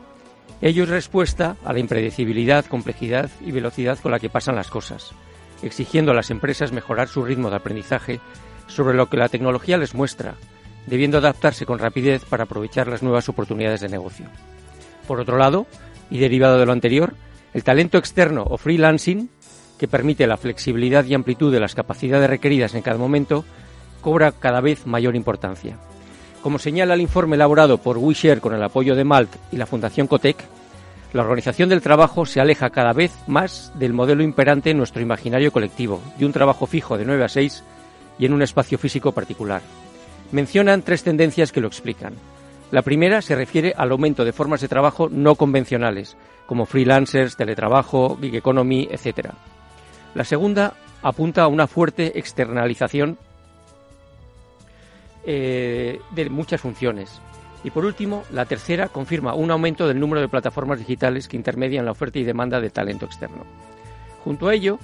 [0.61, 5.11] Ello es respuesta a la impredecibilidad, complejidad y velocidad con la que pasan las cosas,
[5.61, 8.19] exigiendo a las empresas mejorar su ritmo de aprendizaje
[8.67, 10.35] sobre lo que la tecnología les muestra,
[10.87, 14.27] debiendo adaptarse con rapidez para aprovechar las nuevas oportunidades de negocio.
[15.07, 15.67] Por otro lado,
[16.09, 17.13] y derivado de lo anterior,
[17.53, 19.29] el talento externo o freelancing,
[19.77, 23.45] que permite la flexibilidad y amplitud de las capacidades requeridas en cada momento,
[24.01, 25.77] cobra cada vez mayor importancia.
[26.45, 30.05] Como señala el informe elaborado por WeShare con el apoyo de Malt y la Fundación
[30.05, 30.37] Cotec,
[31.11, 35.51] la organización del trabajo se aleja cada vez más del modelo imperante en nuestro imaginario
[35.51, 37.63] colectivo, de un trabajo fijo de 9 a 6
[38.19, 39.63] y en un espacio físico particular.
[40.31, 42.13] Mencionan tres tendencias que lo explican.
[42.69, 48.19] La primera se refiere al aumento de formas de trabajo no convencionales, como freelancers, teletrabajo,
[48.21, 49.29] gig economy, etc.
[50.13, 53.17] La segunda apunta a una fuerte externalización
[55.25, 57.21] eh, de muchas funciones.
[57.63, 61.85] Y por último, la tercera confirma un aumento del número de plataformas digitales que intermedian
[61.85, 63.43] la oferta y demanda de talento externo.
[64.23, 64.77] Junto a ello,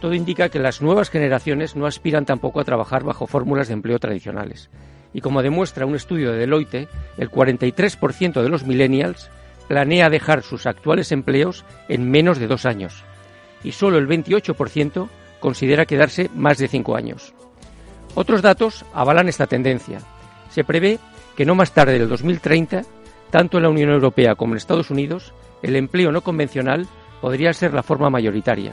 [0.00, 3.98] todo indica que las nuevas generaciones no aspiran tampoco a trabajar bajo fórmulas de empleo
[3.98, 4.70] tradicionales.
[5.12, 9.28] Y como demuestra un estudio de Deloitte, el 43% de los millennials
[9.66, 13.04] planea dejar sus actuales empleos en menos de dos años.
[13.62, 17.34] Y solo el 28% considera quedarse más de cinco años.
[18.14, 20.00] Otros datos avalan esta tendencia.
[20.50, 20.98] Se prevé
[21.36, 22.82] que no más tarde del 2030,
[23.30, 26.86] tanto en la Unión Europea como en Estados Unidos, el empleo no convencional
[27.20, 28.72] podría ser la forma mayoritaria.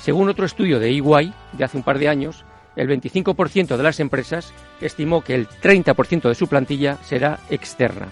[0.00, 2.44] Según otro estudio de EY de hace un par de años,
[2.76, 8.08] el 25% de las empresas estimó que el 30% de su plantilla será externa.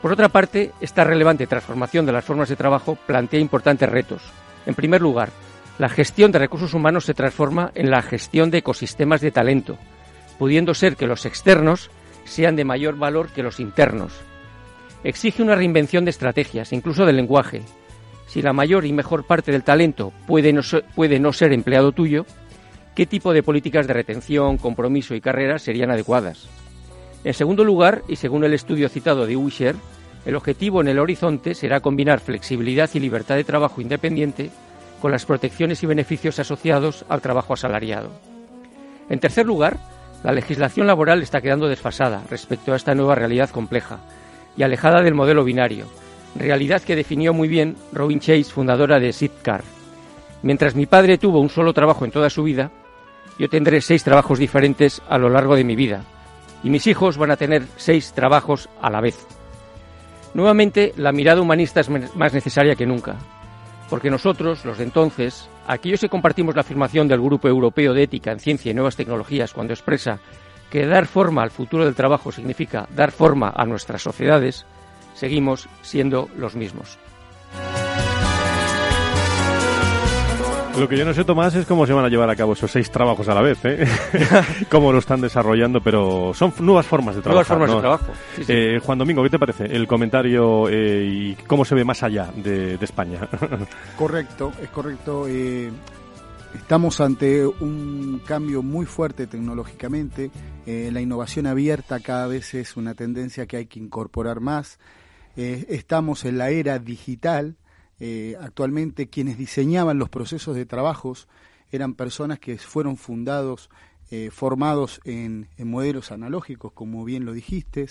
[0.00, 4.22] Por otra parte, esta relevante transformación de las formas de trabajo plantea importantes retos.
[4.64, 5.30] En primer lugar,
[5.78, 9.78] la gestión de recursos humanos se transforma en la gestión de ecosistemas de talento,
[10.38, 11.90] pudiendo ser que los externos
[12.24, 14.12] sean de mayor valor que los internos.
[15.04, 17.62] Exige una reinvención de estrategias, incluso del lenguaje.
[18.26, 21.92] Si la mayor y mejor parte del talento puede no, ser, puede no ser empleado
[21.92, 22.26] tuyo,
[22.96, 26.48] ¿qué tipo de políticas de retención, compromiso y carrera serían adecuadas?
[27.22, 29.76] En segundo lugar, y según el estudio citado de Wisher,
[30.26, 34.50] el objetivo en el horizonte será combinar flexibilidad y libertad de trabajo independiente
[35.00, 38.10] con las protecciones y beneficios asociados al trabajo asalariado.
[39.08, 39.78] En tercer lugar,
[40.22, 44.00] la legislación laboral está quedando desfasada respecto a esta nueva realidad compleja
[44.56, 45.86] y alejada del modelo binario,
[46.34, 49.62] realidad que definió muy bien Robin Chase, fundadora de Zipcar.
[50.42, 52.70] Mientras mi padre tuvo un solo trabajo en toda su vida,
[53.38, 56.02] yo tendré seis trabajos diferentes a lo largo de mi vida,
[56.62, 59.26] y mis hijos van a tener seis trabajos a la vez.
[60.34, 63.16] Nuevamente, la mirada humanista es más necesaria que nunca,
[63.88, 68.32] porque nosotros, los de entonces, aquellos que compartimos la afirmación del Grupo Europeo de Ética
[68.32, 70.20] en Ciencia y Nuevas Tecnologías cuando expresa
[70.70, 74.66] que dar forma al futuro del trabajo significa dar forma a nuestras sociedades,
[75.14, 76.98] seguimos siendo los mismos.
[80.78, 82.70] Lo que yo no sé, Tomás, es cómo se van a llevar a cabo esos
[82.70, 83.86] seis trabajos a la vez, ¿eh?
[84.70, 87.54] cómo lo están desarrollando, pero son nuevas formas de trabajo.
[87.54, 88.12] Nuevas formas de trabajo.
[88.48, 92.30] Eh, Juan Domingo, ¿qué te parece el comentario eh, y cómo se ve más allá
[92.34, 93.28] de, España?
[93.98, 95.26] correcto, es correcto.
[95.26, 95.70] Eh,
[96.54, 100.30] estamos ante un cambio muy fuerte tecnológicamente.
[100.66, 104.78] la innovación abierta cada vez es una tendencia que hay que incorporar más.
[105.36, 107.56] estamos en la era digital
[108.00, 111.28] eh, actualmente quienes diseñaban los procesos de trabajos
[111.70, 113.70] eran personas que fueron fundados,
[114.10, 117.86] eh, formados en, modelos analógicos, como bien lo dijiste,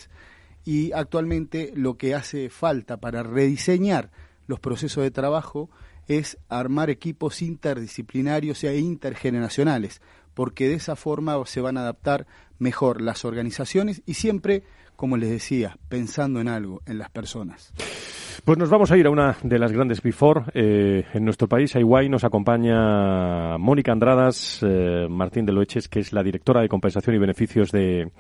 [0.66, 4.12] y actualmente lo que hace falta para rediseñar
[4.48, 5.70] los procesos de trabajo
[6.08, 10.02] es armar equipos interdisciplinarios e intergeneracionales,
[10.34, 12.28] porque de esa forma se van a adaptar
[12.60, 14.64] mejor las organizaciones y siempre,
[14.96, 17.74] como les decía, pensando en algo, en las personas.
[18.44, 21.76] Pues nos vamos a ir a una de las grandes Before eh, en nuestro país.
[21.76, 26.70] A Iguay nos acompaña Mónica Andradas eh, Martín de Loeches, que es la directora de
[26.70, 28.12] compensación y beneficios de,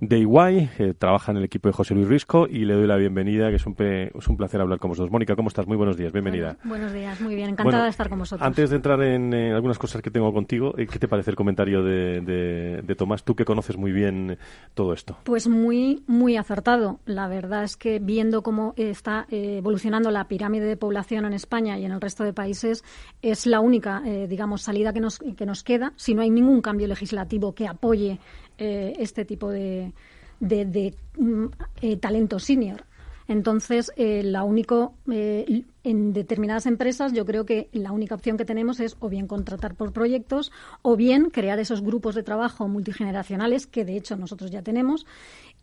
[0.00, 0.70] de Iguay.
[0.78, 3.56] Eh, trabaja en el equipo de José Luis Risco y le doy la bienvenida, que
[3.56, 5.10] es un, es un placer hablar con vosotros.
[5.10, 5.66] Mónica, ¿cómo estás?
[5.66, 6.56] Muy buenos días, bienvenida.
[6.64, 8.46] buenos días, muy bien, encantada de estar con vosotros.
[8.46, 12.20] Antes de entrar en algunas cosas que tengo contigo, ¿qué te parece el comentario de,
[12.20, 13.24] de, de Tomás?
[13.24, 14.38] Tú que conoces muy bien
[14.74, 15.16] todo esto.
[15.24, 17.00] Pues muy, muy acertado.
[17.06, 19.26] La verdad es que viendo cómo está
[19.58, 22.84] evolucionando la pirámide de población en España y en el resto de países,
[23.22, 26.60] es la única, eh, digamos, salida que nos, que nos queda si no hay ningún
[26.60, 28.18] cambio legislativo que apoye
[28.58, 29.92] eh, este tipo de,
[30.40, 31.46] de, mm,
[31.80, 32.84] eh, talento senior.
[33.26, 38.98] Entonces, la único, en determinadas empresas, yo creo que la única opción que tenemos es
[39.00, 43.96] o bien contratar por proyectos o bien crear esos grupos de trabajo multigeneracionales, que de
[43.96, 45.06] hecho nosotros ya tenemos,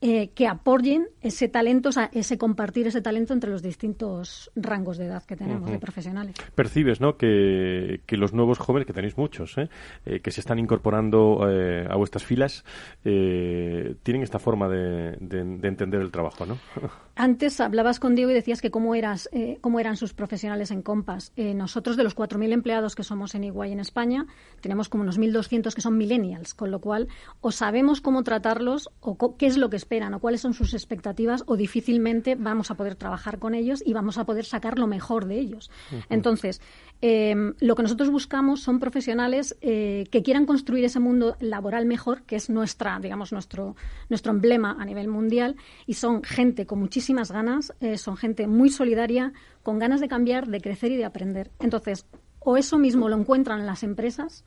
[0.04, 4.98] eh, que apoyen ese talento, o sea, ese compartir ese talento entre los distintos rangos
[4.98, 6.36] de edad que tenemos de profesionales.
[6.56, 7.18] Percibes, ¿no?
[7.18, 9.70] Que, que, los nuevos jóvenes, que tenéis muchos, ¿eh?
[10.08, 12.66] eh que se están incorporando eh, a vuestras filas,
[13.04, 16.58] tienen esta forma de, de, entender el trabajo, ¿no?
[17.16, 21.32] Antes hablabas con Diego y decías que cómo, eras, cómo eran sus profesionales en Compass.
[21.38, 24.26] nosotros, de los 4.000 empleados que somos en Iguay en España,
[24.62, 27.08] tenemos como unos 1.200 que son millennials, con lo cual
[27.42, 31.43] o sabemos cómo tratarlos o qué es lo que esperan o cuáles son sus expectativas
[31.47, 35.25] o difícilmente vamos a poder trabajar con ellos y vamos a poder sacar lo mejor
[35.25, 35.69] de ellos.
[36.10, 36.62] Entonces,
[37.01, 42.21] eh, lo que nosotros buscamos son profesionales eh, que quieran construir ese mundo laboral mejor,
[42.23, 43.75] que es nuestra, digamos, nuestro,
[44.08, 48.69] nuestro emblema a nivel mundial, y son gente con muchísimas ganas, eh, son gente muy
[48.69, 51.51] solidaria, con ganas de cambiar, de crecer y de aprender.
[51.60, 52.06] Entonces,
[52.39, 54.45] o eso mismo lo encuentran en las empresas,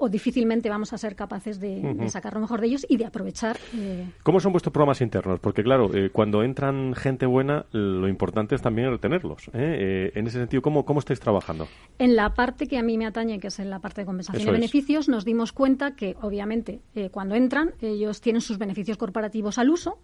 [0.00, 3.58] o difícilmente vamos a ser capaces de, sacar lo mejor de ellos y de aprovechar.
[3.76, 4.08] Eh...
[4.22, 5.38] ¿Cómo son vuestros programas internos?
[5.40, 9.50] Porque, claro, eh, cuando entran gente buena, lo importante es también retenerlos.
[9.52, 10.10] ¿eh?
[10.14, 11.68] En ese sentido, ¿cómo, ¿cómo estáis trabajando?
[11.98, 14.46] En la parte que a mí me atañe, que es en la parte de compensación
[14.46, 19.68] de beneficios, nos dimos cuenta que, obviamente, cuando entran, ellos tienen sus beneficios corporativos al
[19.68, 19.98] uso,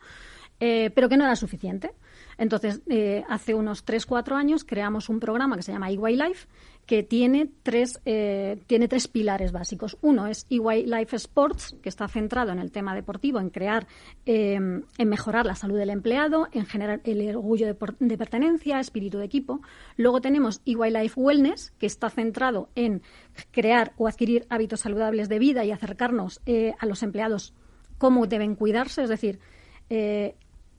[0.59, 1.93] pero que no era suficiente.
[2.37, 2.83] Entonces,
[3.29, 6.47] hace unos 3-4 años creamos un programa que se llama EY Life,
[6.87, 9.99] que tiene tres, eh, tiene tres pilares básicos.
[10.03, 13.89] Uno es EY Life Sports, que está centrado en el tema deportivo, en crear,
[14.25, 19.25] eh, en mejorar la salud del empleado, en generar el orgullo de, pertenencia, espíritu de
[19.25, 19.61] equipo.
[19.97, 23.03] Luego tenemos EY Life Wellness, que está centrado en
[23.51, 27.53] crear o adquirir hábitos saludables de vida y acercarnos eh, a los empleados
[27.99, 29.41] cómo deben cuidarse, es decir,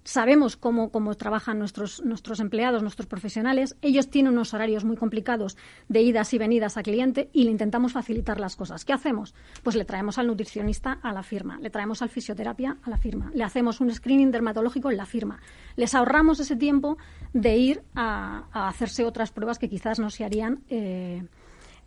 [0.08, 3.76] sabemos cómo, cómo trabajan nuestros, nuestros empleados, nuestros profesionales.
[3.82, 5.58] Ellos tienen unos horarios muy complicados
[5.90, 8.86] de idas y venidas a cliente y le intentamos facilitar las cosas.
[8.86, 9.36] ¿Qué hacemos?
[9.64, 13.32] Pues le traemos al nutricionista a la firma, le traemos al fisioterapia a la firma,
[13.34, 15.42] le hacemos un screening dermatológico en la firma.
[15.76, 16.98] Les ahorramos ese tiempo
[17.34, 20.64] de ir a, hacerse otras pruebas que quizás no se harían.
[20.70, 21.22] Eh,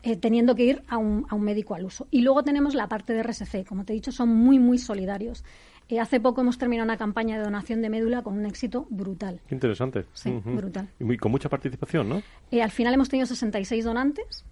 [0.03, 2.07] eh, teniendo que ir a un, a un médico al uso.
[2.11, 3.67] Y luego tenemos la parte de RSC.
[3.67, 5.45] Como te he dicho, son muy, muy solidarios.
[5.91, 9.41] Eh, hace poco hemos terminado una campaña de donación de médula con un éxito brutal.
[9.49, 10.07] Qué interesante.
[10.13, 10.89] Sí, brutal.
[11.01, 12.23] Y con mucha participación, ¿no?
[12.53, 14.45] Eh, al final hemos tenido 66 donantes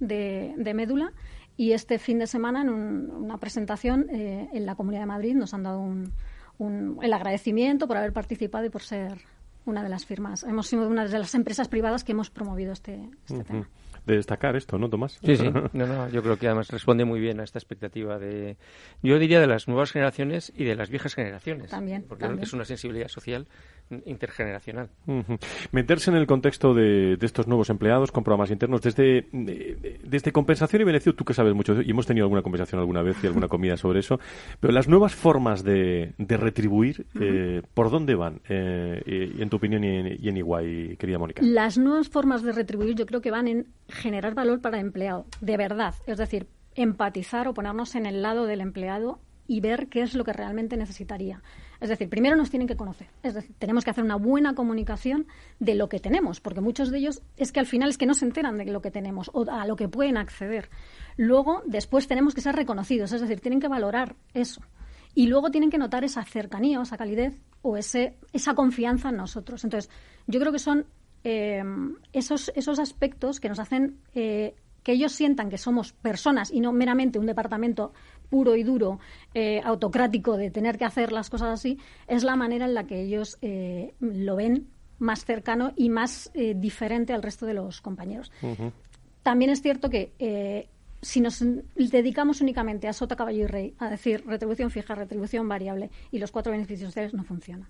[0.00, 1.12] de, de médula
[1.58, 5.52] y este fin de semana en una presentación eh, en la Comunidad de Madrid nos
[5.52, 6.12] han dado un,
[6.56, 9.18] un, el agradecimiento por haber participado y por ser
[9.66, 10.42] una de las firmas.
[10.44, 13.68] Hemos sido una de las empresas privadas que hemos promovido este, este tema
[14.08, 15.18] de destacar esto, ¿no, Tomás?
[15.22, 15.50] Sí, sí.
[15.72, 18.56] No, no, yo creo que además responde muy bien a esta expectativa de,
[19.02, 21.70] yo diría, de las nuevas generaciones y de las viejas generaciones.
[21.70, 22.04] También.
[22.08, 22.42] Porque también.
[22.42, 23.46] es una sensibilidad social
[24.04, 24.90] intergeneracional.
[25.06, 25.38] Uh -huh.
[25.72, 30.32] Meterse en el contexto de, de, estos nuevos empleados con programas internos, desde, de, desde
[30.32, 33.26] compensación y beneficio, tú que sabes mucho, y hemos tenido alguna conversación alguna vez y
[33.26, 34.18] alguna comida sobre eso,
[34.60, 37.22] pero las nuevas formas de, de retribuir, uh -huh.
[37.22, 39.02] eh, ¿por dónde van, eh,
[39.38, 41.42] en tu opinión y en, y en Iguay, querida Mónica?
[41.42, 45.26] Las nuevas formas de retribuir yo creo que van en generar valor para el empleado,
[45.40, 50.02] de verdad, es decir, empatizar o ponernos en el lado del empleado y ver qué
[50.02, 51.42] es lo que realmente necesitaría.
[51.80, 53.08] Es decir, primero nos tienen que conocer.
[53.22, 55.26] Es decir, tenemos que hacer una buena comunicación
[55.60, 58.14] de lo que tenemos, porque muchos de ellos es que al final es que no
[58.14, 60.70] se enteran de lo que tenemos o a lo que pueden acceder.
[61.16, 64.60] Luego, después tenemos que ser reconocidos, es decir, tienen que valorar eso.
[65.14, 69.16] Y luego tienen que notar esa cercanía o esa calidez o ese, esa confianza en
[69.16, 69.64] nosotros.
[69.64, 69.90] Entonces,
[70.26, 70.86] yo creo que son
[71.24, 71.62] eh,
[72.12, 76.72] esos, esos aspectos que nos hacen eh, que ellos sientan que somos personas y no
[76.72, 77.92] meramente un departamento
[78.28, 78.98] puro y duro,
[79.34, 83.00] eh, autocrático de tener que hacer las cosas así, es la manera en la que
[83.02, 84.68] ellos eh, lo ven
[84.98, 88.32] más cercano y más eh, diferente al resto de los compañeros.
[88.42, 88.72] Uh -huh.
[89.22, 90.12] También es cierto que
[91.00, 91.44] si nos
[91.76, 96.32] dedicamos únicamente a sota, caballo y rey, a decir retribución fija, retribución variable y los
[96.32, 97.68] cuatro beneficios sociales, no funciona.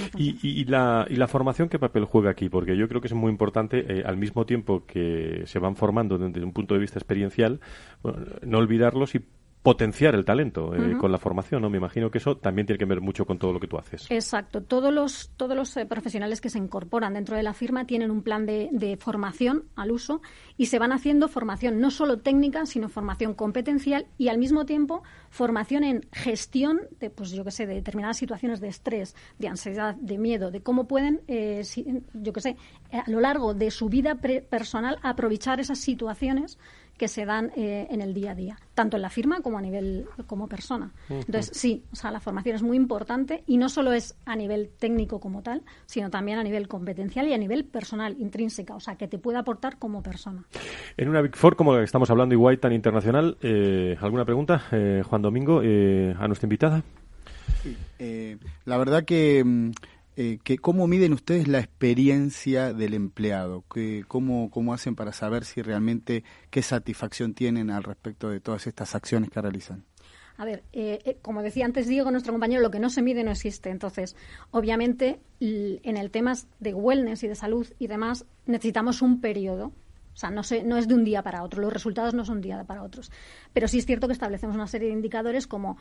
[0.00, 0.38] No funciona.
[0.42, 2.48] ¿Y, y, la, ¿Y, la, formación qué papel juega aquí?
[2.48, 6.18] Porque yo creo que es muy importante, eh, al mismo tiempo que se van formando
[6.18, 7.60] desde un punto de vista experiencial,
[8.02, 9.24] bueno, no olvidarlos y
[9.62, 10.98] potenciar el talento eh, uh -huh.
[10.98, 11.70] con la formación, ¿no?
[11.70, 14.06] Me imagino que eso también tiene que ver mucho con todo lo que tú haces.
[14.10, 14.62] Exacto.
[14.62, 18.22] Todos los, todos los eh, profesionales que se incorporan dentro de la firma tienen un
[18.22, 20.22] plan de, de, formación al uso
[20.56, 25.02] y se van haciendo formación no solo técnica, sino formación competencial y al mismo tiempo
[25.30, 29.94] formación en gestión de, pues yo que sé, de determinadas situaciones de estrés, de ansiedad,
[29.96, 32.56] de miedo, de cómo pueden, eh, si, yo que sé,
[32.92, 36.58] a lo largo de su vida personal aprovechar esas situaciones
[36.98, 39.62] que se dan eh, en el día a día, tanto en la firma como a
[39.62, 40.92] nivel como persona.
[41.08, 41.24] Uh -huh.
[41.26, 44.70] Entonces, sí, o sea, la formación es muy importante y no solo es a nivel
[44.78, 48.96] técnico como tal, sino también a nivel competencial y a nivel personal, intrínseca, o sea,
[48.96, 50.44] que te puede aportar como persona.
[50.96, 54.64] En una Big Four como la que estamos hablando, igual tan internacional, eh, ¿alguna pregunta,
[54.72, 56.82] eh, Juan Domingo, a nuestra invitada?
[57.62, 57.76] Sí,
[58.64, 59.72] la verdad que
[60.20, 63.64] eh, cómo miden ustedes la experiencia del empleado,
[64.08, 68.96] cómo, cómo hacen para saber si realmente qué satisfacción tienen al respecto de todas estas
[68.96, 69.84] acciones que realizan.
[70.36, 73.30] A ver, eh, como decía antes Diego, nuestro compañero, lo que no se mide no
[73.30, 73.70] existe.
[73.70, 74.16] Entonces,
[74.50, 79.72] obviamente, en el tema de wellness y de salud y demás, necesitamos un periodo.
[80.18, 82.40] O sea, no, se, no es de un día para otro, los resultados no son
[82.40, 83.12] de un día para otros.
[83.52, 85.78] Pero sí es cierto que establecemos una serie de indicadores como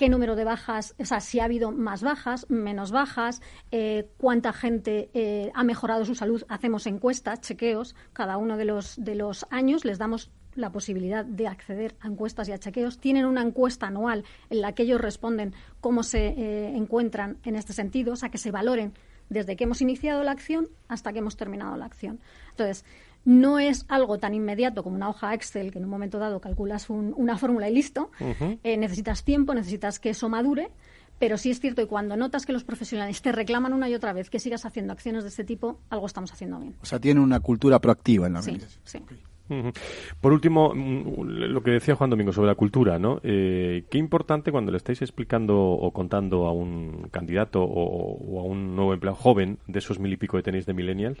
[0.00, 4.54] qué número de bajas, o sea, si ha habido más bajas, menos bajas, eh, cuánta
[4.54, 6.42] gente eh, ha mejorado su salud.
[6.48, 11.46] Hacemos encuestas, chequeos, cada uno de los, de los años les damos la posibilidad de
[11.46, 12.98] acceder a encuestas y a chequeos.
[12.98, 17.74] Tienen una encuesta anual en la que ellos responden cómo se eh, encuentran en este
[17.74, 18.94] sentido, o sea, que se valoren
[19.28, 22.20] desde que hemos iniciado la acción hasta que hemos terminado la acción.
[22.52, 22.86] Entonces,
[23.24, 26.90] no es algo tan inmediato como una hoja Excel que en un momento dado calculas
[26.90, 28.10] un, una fórmula y listo.
[28.20, 28.58] Uh -huh.
[28.62, 30.70] eh, necesitas tiempo, necesitas que eso madure,
[31.18, 34.12] pero sí es cierto que cuando notas que los profesionales te reclaman una y otra
[34.12, 36.74] vez que sigas haciendo acciones de este tipo, algo estamos haciendo bien.
[36.82, 38.82] O sea, tiene una cultura proactiva en la sí, organización.
[38.84, 38.98] Sí.
[39.04, 39.30] Okay.
[40.20, 43.20] Por último, lo que decía Juan Domingo sobre la cultura, ¿no?
[43.24, 48.44] Eh, qué importante cuando le estáis explicando o contando a un candidato o, o, a
[48.44, 51.18] un nuevo empleado joven de esos mil y pico que tenéis de millennials,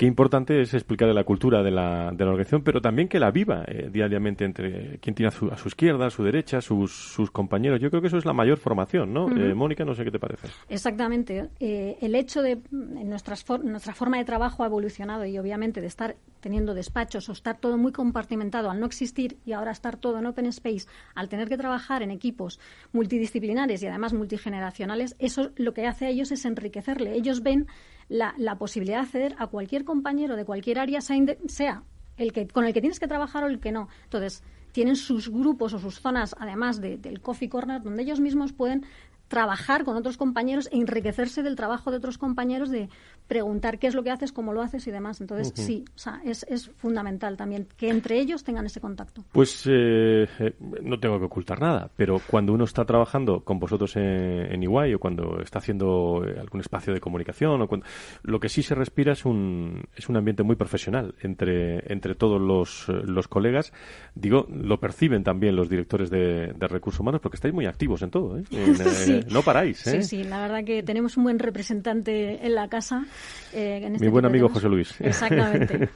[0.00, 3.30] qué importante es explicarle la cultura de la, de la organización, pero también que la
[3.30, 6.90] viva eh, diariamente entre quien tiene a su, a su, izquierda, a su derecha, sus,
[6.90, 7.82] sus compañeros.
[7.82, 9.26] Yo creo que eso es la mayor formación, ¿no?
[9.26, 9.50] Uh -huh.
[9.50, 10.48] eh, Mónica, no sé qué te parece.
[10.70, 11.50] Exactamente.
[11.60, 15.88] Eh, el hecho de nuestras for nuestra forma de trabajo ha evolucionado y obviamente de
[15.88, 20.18] estar teniendo despachos o estar todo muy compartimentado al no existir y ahora estar todo
[20.18, 22.58] en open space, al tener que trabajar en equipos
[22.92, 27.12] multidisciplinares y además multigeneracionales, eso lo que hace a ellos es enriquecerle.
[27.12, 27.66] Ellos ven
[28.10, 31.84] la, la posibilidad de acceder a cualquier compañero de cualquier área, sea
[32.18, 33.88] el que con el que tienes que trabajar o el que no.
[34.04, 34.42] Entonces,
[34.72, 38.84] tienen sus grupos o sus zonas, además de, del coffee corner, donde ellos mismos pueden
[39.30, 42.88] trabajar con otros compañeros e enriquecerse del trabajo de otros compañeros de
[43.28, 45.20] preguntar qué es lo que haces, cómo lo haces y demás.
[45.20, 49.22] Entonces, sí, o sea, es, es, fundamental también que entre ellos tengan ese contacto.
[49.30, 53.94] Pues eh, eh, no tengo que ocultar nada, pero cuando uno está trabajando con vosotros
[53.94, 57.86] en, en Iguay o cuando está haciendo eh, algún espacio de comunicación, o cuando,
[58.24, 62.40] lo que sí se respira es un, es un ambiente muy profesional entre, entre todos
[62.40, 63.72] los, los colegas.
[64.16, 68.10] Digo, lo perciben también los directores de, de recursos humanos porque estáis muy activos en
[68.10, 68.36] todo.
[68.36, 68.42] ¿eh?
[68.90, 69.19] sí.
[69.28, 69.86] No paráis.
[69.86, 70.02] ¿eh?
[70.02, 73.06] Sí, sí, la verdad que tenemos un buen representante en la casa
[73.52, 74.94] eh, Mi buen amigo José Luis.
[75.00, 75.88] Exactamente.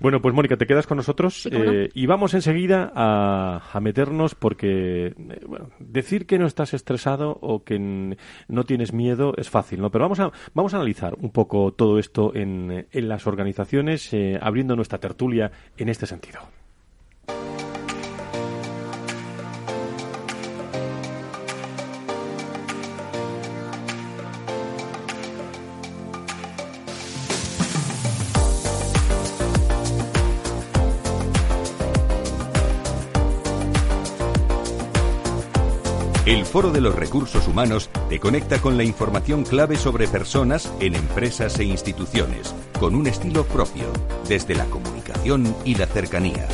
[0.00, 5.06] bueno, pues Mónica, te quedas con nosotros eh, y vamos enseguida a, a meternos porque
[5.06, 5.14] eh,
[5.46, 9.90] bueno, decir que no estás estresado o que no tienes miedo es fácil, ¿no?
[9.90, 14.10] Pero vamos a, vamos a analizar un poco todo esto en, en las organizaciones,
[14.40, 16.40] abriendo nuestra tertulia en este sentido.
[36.48, 41.58] Foro de los Recursos Humanos te conecta con la información clave sobre personas en empresas
[41.58, 43.84] e instituciones, con un estilo propio,
[44.28, 46.48] desde la comunicación y la cercanía.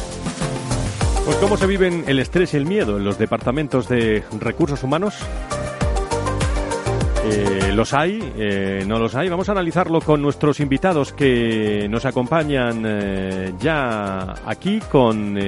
[1.24, 5.14] Pues cómo se viven el estrés y el miedo en los departamentos de recursos humanos.
[7.26, 8.32] Eh, ¿Los hay?
[8.36, 9.30] Eh, ¿No los hay?
[9.30, 15.38] Vamos a analizarlo con nuestros invitados que nos acompañan eh, ya aquí con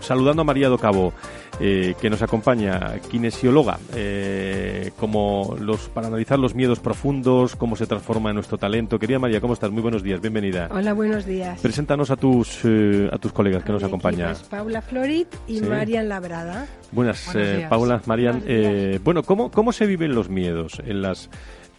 [0.00, 1.12] saludando a María do Cabo.
[1.58, 7.86] Eh, que nos acompaña, kinesióloga, eh, como los, para analizar los miedos profundos, cómo se
[7.86, 8.98] transforma en nuestro talento.
[8.98, 9.70] Querida María, ¿cómo estás?
[9.70, 10.68] Muy buenos días, bienvenida.
[10.70, 11.58] Hola, buenos días.
[11.60, 14.34] Preséntanos a tus, eh, a tus colegas que nos acompañan.
[14.50, 15.64] Paula Florit y Sí.
[15.64, 16.66] Marian Labrada.
[16.92, 17.66] Buenas, eh.
[17.70, 18.42] Paula, Marian.
[18.46, 21.30] Eh, bueno, ¿cómo, ¿cómo se viven los miedos en las,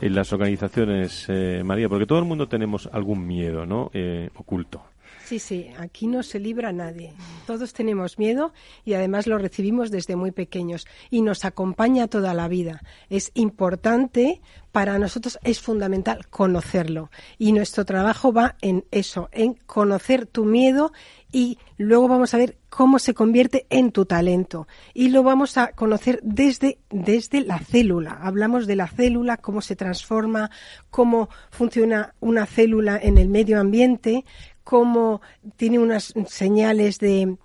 [0.01, 1.87] en las organizaciones, eh, María?
[1.87, 3.91] Porque todo el mundo tenemos algún miedo, ¿no?
[3.93, 4.81] Eh, oculto.
[5.27, 7.11] Sí, sí, aquí no se libra nadie.
[7.45, 8.53] Todos tenemos miedo
[8.85, 12.81] y además lo recibimos desde muy pequeños y nos acompaña toda la vida.
[13.09, 14.39] Es importante,
[14.71, 20.93] para nosotros es fundamental conocerlo y nuestro trabajo va en eso, en conocer tu miedo
[21.29, 25.73] y luego vamos a ver cómo se convierte en tu talento y lo vamos a
[25.73, 28.17] conocer desde, desde la célula.
[28.21, 30.51] Hablamos de la célula, cómo se transforma,
[30.89, 34.23] cómo funciona una célula en el medio ambiente,
[34.67, 35.21] cómo
[35.55, 37.37] tiene unas señales de,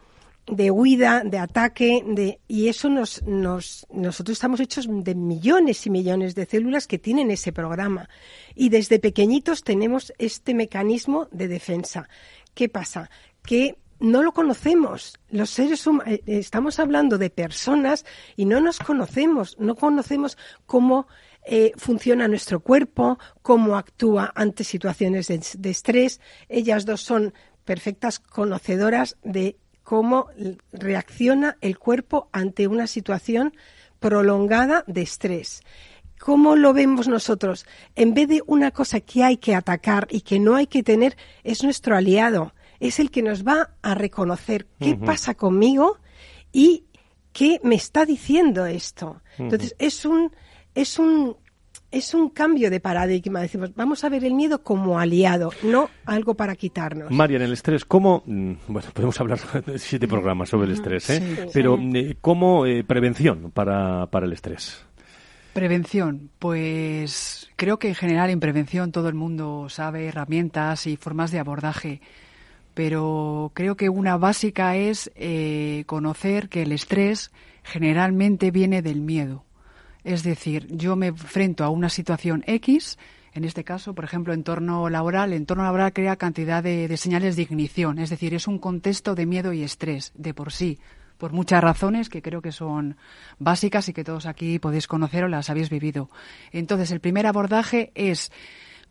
[0.49, 5.91] de huida, de ataque, de, y eso nos, nos, nosotros estamos hechos de millones y
[5.91, 8.09] millones de células que tienen ese programa.
[8.57, 12.09] Y desde pequeñitos tenemos este mecanismo de defensa.
[12.55, 13.09] ¿Qué pasa?
[13.45, 15.16] Que no lo conocemos.
[15.31, 18.05] Los seres humanos, estamos hablando de personas
[18.35, 21.07] y no nos conocemos, no conocemos cómo
[21.45, 26.20] eh, funciona nuestro cuerpo, cómo actúa ante situaciones de, de estrés.
[26.49, 27.34] Ellas dos son
[27.64, 30.28] perfectas conocedoras de cómo
[30.72, 33.55] reacciona el cuerpo ante una situación
[33.99, 35.62] prolongada de estrés.
[36.18, 37.66] ¿Cómo lo vemos nosotros?
[37.97, 41.16] En vez de una cosa que hay que atacar y que no hay que tener,
[41.43, 42.55] es nuestro aliado.
[42.78, 45.99] Es el que nos va a reconocer qué pasa conmigo
[46.53, 46.84] y
[47.32, 49.20] qué me está diciendo esto.
[49.38, 50.32] Entonces, es un,
[50.75, 51.37] es un,
[51.91, 53.41] es un cambio de paradigma.
[53.41, 57.11] Decimos, vamos a ver el miedo como aliado, no algo para quitarnos.
[57.11, 58.23] María, en el estrés, ¿cómo?
[58.27, 61.20] mm, Bueno, podemos hablar de siete programas sobre el estrés, ¿eh?
[61.20, 61.51] Sí.
[61.53, 61.91] Pero, Sí.
[61.95, 64.85] eh, ¿cómo eh, prevención para, para el estrés?
[65.53, 71.31] Prevención, pues creo que en general en prevención todo el mundo sabe herramientas y formas
[71.31, 72.01] de abordaje,
[72.73, 77.33] pero creo que una básica es eh, conocer que el estrés
[77.64, 79.45] generalmente viene del miedo.
[80.05, 82.98] Es decir, yo me enfrento a una situación X,
[83.34, 87.42] en este caso, por ejemplo, entorno laboral, el entorno laboral crea cantidad de, señales de
[87.42, 90.78] ignición, es decir, es un contexto de miedo y estrés de por sí,
[91.16, 92.96] por muchas razones que creo que son
[93.38, 96.11] básicas y que todos aquí podéis conocer o las habéis vivido.
[96.50, 98.32] Entonces, el primer abordaje es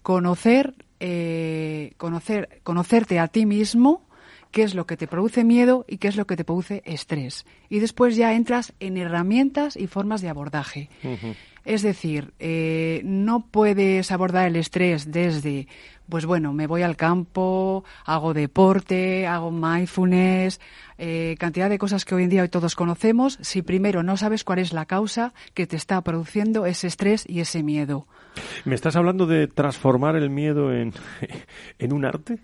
[0.02, 4.08] conocer, eh, conocer, conocerte a ti mismo,
[4.52, 7.46] qué es lo que te produce miedo y qué es lo que te produce estrés.
[7.70, 10.90] Y después ya entras en herramientas y formas de abordaje.
[11.64, 15.68] Es decir, eh, no puedes abordar el estrés desde,
[16.10, 20.60] pues bueno, me voy al campo, hago deporte, hago mindfulness,
[20.98, 24.44] eh, cantidad de cosas que hoy en día hoy todos conocemos, si primero no sabes
[24.44, 28.08] cuál es la causa que te está produciendo ese estrés y ese miedo.
[28.66, 30.94] ¿Me estás hablando de transformar el miedo en,
[31.80, 32.40] en un arte?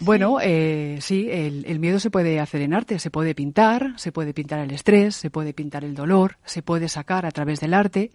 [0.00, 4.12] Bueno, eh, sí, el, el, miedo se puede hacer en arte, se puede pintar, se
[4.12, 7.74] puede pintar el estrés, se puede pintar el dolor, se puede sacar a través del
[7.74, 8.10] arte.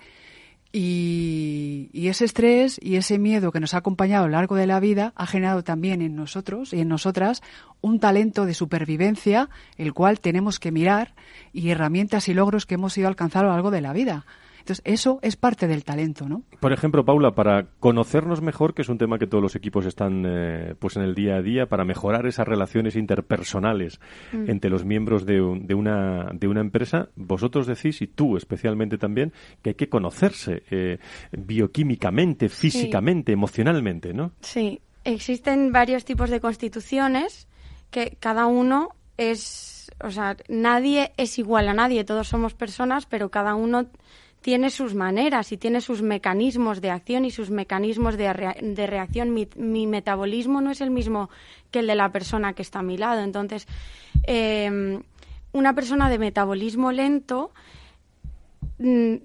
[0.71, 4.67] Y, y, ese estrés y ese miedo que nos ha acompañado a lo largo de
[4.67, 7.43] la vida ha generado también en nosotros y en nosotras
[7.81, 11.13] un talento de supervivencia, el cual tenemos que mirar,
[11.53, 14.25] y herramientas y logros que hemos ido alcanzando a lo largo de la vida.
[14.65, 16.41] Entonces, eso es parte del talento, ¿no?
[16.59, 20.23] Por ejemplo, Paula, para conocernos mejor, que es un tema que todos los equipos están
[20.25, 23.99] eh, pues en el día a día, para mejorar esas relaciones interpersonales
[24.33, 24.49] mm.
[24.49, 29.33] entre los miembros de, de, una, de una empresa, vosotros decís, y tú especialmente también,
[29.61, 30.97] que hay que conocerse eh,
[31.31, 33.33] bioquímicamente, físicamente, sí.
[33.33, 34.31] emocionalmente, ¿no?
[34.41, 37.47] Sí, existen varios tipos de constituciones
[37.91, 43.29] que cada uno es, o sea, nadie es igual a nadie, todos somos personas, pero
[43.29, 43.85] cada uno
[44.45, 48.25] tiene sus maneras y tiene sus mecanismos de acción y sus mecanismos de,
[48.61, 49.33] de reacción.
[49.33, 51.31] Mi, metabolismo no es el mismo
[51.71, 53.23] que el de la persona que está a mi lado.
[53.23, 53.67] Entonces,
[54.27, 55.01] eh,
[55.51, 57.53] una persona de metabolismo lento
[58.77, 59.15] mmm,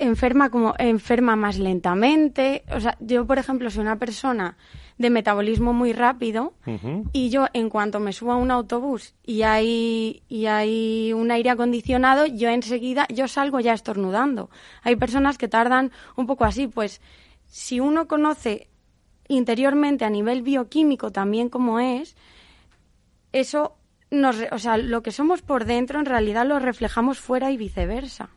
[0.00, 2.64] enferma como enferma más lentamente.
[2.74, 4.56] O sea, yo, por ejemplo, soy una persona
[5.00, 7.08] de metabolismo muy rápido uh -huh.
[7.14, 11.48] y yo en cuanto me subo a un autobús y hay y hay un aire
[11.48, 14.50] acondicionado yo enseguida yo salgo ya estornudando
[14.82, 17.00] hay personas que tardan un poco así pues
[17.46, 18.68] si uno conoce
[19.28, 22.14] interiormente a nivel bioquímico también como es
[23.32, 23.78] eso
[24.10, 28.28] nos o sea lo que somos por dentro en realidad lo reflejamos fuera y viceversa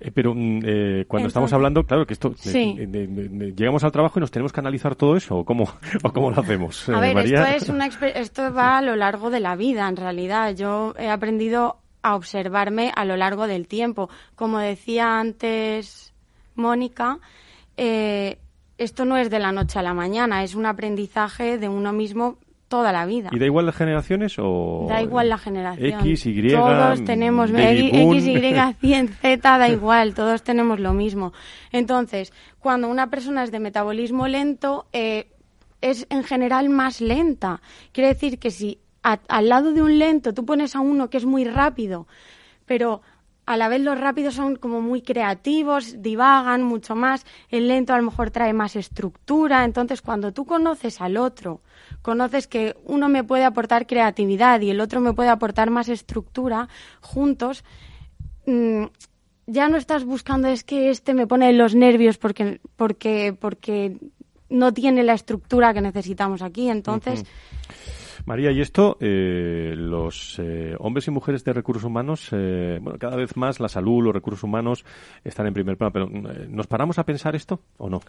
[0.00, 2.74] eh, pero mm, eh, cuando Entonces, estamos hablando, claro que esto sí.
[2.78, 5.64] de, llegamos al trabajo y nos tenemos que analizar todo eso, o cómo,
[6.04, 6.88] o cómo lo hacemos.
[6.88, 7.54] A eh, ver, María.
[7.54, 10.54] esto es una esto va a lo largo de la vida, en realidad.
[10.54, 14.08] Yo he aprendido a observarme a lo largo del tiempo.
[14.36, 16.14] Como decía antes
[16.54, 17.18] Mónica,
[17.76, 18.38] eh,
[18.76, 22.38] esto no es de la noche a la mañana, es un aprendizaje de uno mismo
[22.68, 23.30] toda la vida.
[23.32, 24.86] ¿Y da igual las generaciones o...?
[24.88, 26.00] Da igual la generación.
[26.00, 27.50] X, Y, Todos tenemos...
[27.50, 30.14] X, Y, 100, Z, da igual.
[30.14, 31.32] Todos tenemos lo mismo.
[31.72, 35.28] Entonces, cuando una persona es de metabolismo lento, eh,
[35.80, 37.60] es en general más lenta.
[37.92, 41.16] Quiere decir que si a, al lado de un lento tú pones a uno que
[41.16, 42.06] es muy rápido,
[42.66, 43.00] pero
[43.48, 47.96] a la vez los rápidos son como muy creativos, divagan mucho más, el lento a
[47.96, 51.62] lo mejor trae más estructura, entonces cuando tú conoces al otro,
[52.02, 56.68] conoces que uno me puede aportar creatividad y el otro me puede aportar más estructura,
[57.00, 57.64] juntos
[58.44, 58.84] mmm,
[59.46, 63.96] ya no estás buscando es que este me pone los nervios porque porque porque
[64.50, 67.24] no tiene la estructura que necesitamos aquí, entonces.
[68.28, 73.16] María, y esto, eh, los eh, hombres y mujeres de recursos humanos, eh, bueno, cada
[73.16, 74.84] vez más la salud, los recursos humanos
[75.24, 78.00] están en primer plano, pero eh, ¿nos paramos a pensar esto o no?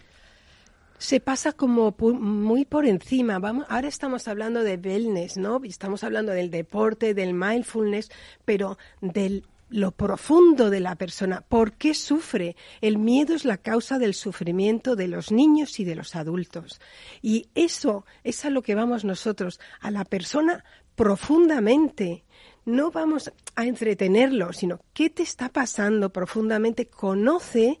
[0.98, 3.38] se pasa como muy por encima.
[3.38, 5.58] Vamos, ahora estamos hablando de wellness, ¿no?
[5.64, 8.10] Estamos hablando del deporte, del mindfulness,
[8.44, 11.42] pero del lo profundo de la persona.
[11.42, 12.56] ¿Por qué sufre?
[12.80, 16.80] El miedo es la causa del sufrimiento de los niños y de los adultos.
[17.22, 20.64] Y eso es a lo que vamos nosotros, a la persona
[20.96, 22.24] profundamente.
[22.64, 26.88] No vamos a entretenerlo, sino qué te está pasando profundamente.
[26.88, 27.78] Conoce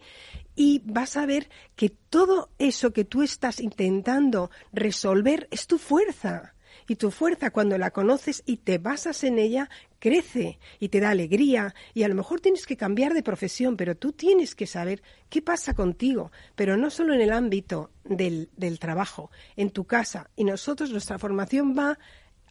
[0.54, 6.54] y vas a ver que todo eso que tú estás intentando resolver es tu fuerza.
[6.90, 9.70] Y tu fuerza, cuando la conoces y te basas en ella,
[10.00, 11.72] crece y te da alegría.
[11.94, 15.40] Y a lo mejor tienes que cambiar de profesión, pero tú tienes que saber qué
[15.40, 16.32] pasa contigo.
[16.56, 20.30] Pero no solo en el ámbito del, del trabajo, en tu casa.
[20.34, 21.96] Y nosotros, nuestra formación va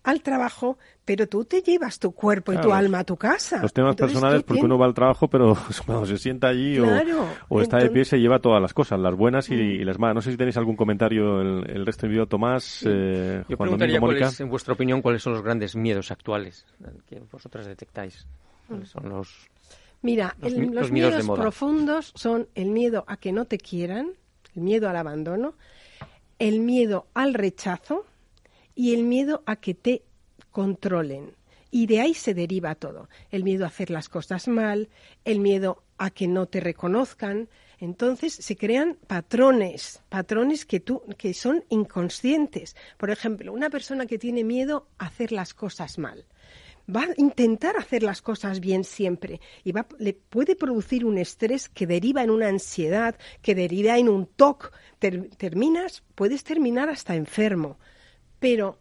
[0.04, 3.62] al trabajo, pero tú te llevas tu cuerpo claro, y tu alma a tu casa.
[3.62, 7.28] Los temas Entonces, personales, porque uno va al trabajo, pero cuando se sienta allí claro.
[7.50, 9.60] o, o, está de pie, se lleva todas las cosas, las buenas y, mm.
[9.60, 10.16] y las malas.
[10.16, 12.88] No sé si tenéis algún comentario el, el resto del video, Tomás, sí.
[12.90, 14.26] eh, Yo Juan preguntaría, Domingo.
[14.26, 16.66] Es, en vuestra opinión, cuáles son los grandes miedos actuales
[17.08, 18.26] que vosotras detectáis.
[18.68, 19.50] ¿Cuáles son los...?
[20.02, 23.58] Mira, los, el, los, los miedos, miedos profundos son el miedo a que no te
[23.58, 24.12] quieran,
[24.56, 25.56] el miedo al abandono,
[26.38, 28.06] el miedo al rechazo
[28.80, 30.04] y el miedo a que te
[30.52, 31.36] controlen.
[31.70, 33.10] Y de ahí se deriva todo.
[33.30, 34.88] El miedo a hacer las cosas mal,
[35.26, 37.50] el miedo a que no te reconozcan.
[37.82, 42.78] Entonces se crean patrones, patrones que, tú, que son inconscientes.
[42.96, 46.26] Por ejemplo, una persona que tiene miedo a hacer las cosas mal
[46.90, 51.68] va a intentar hacer las cosas bien siempre y va, le puede producir un estrés
[51.68, 54.72] que deriva en una ansiedad, que deriva en un TOC.
[55.00, 57.78] Ter, terminas, puedes terminar hasta enfermo.
[58.40, 58.80] Pero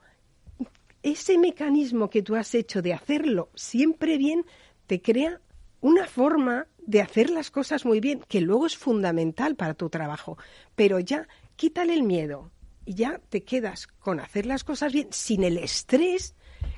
[1.02, 4.44] ese mecanismo que tú has hecho de hacerlo siempre bien
[4.86, 5.40] te crea
[5.80, 10.38] una forma de hacer las cosas muy bien, que luego es fundamental para tu trabajo.
[10.74, 12.50] Pero ya, quítale el miedo
[12.84, 16.34] y ya te quedas con hacer las cosas bien sin el estrés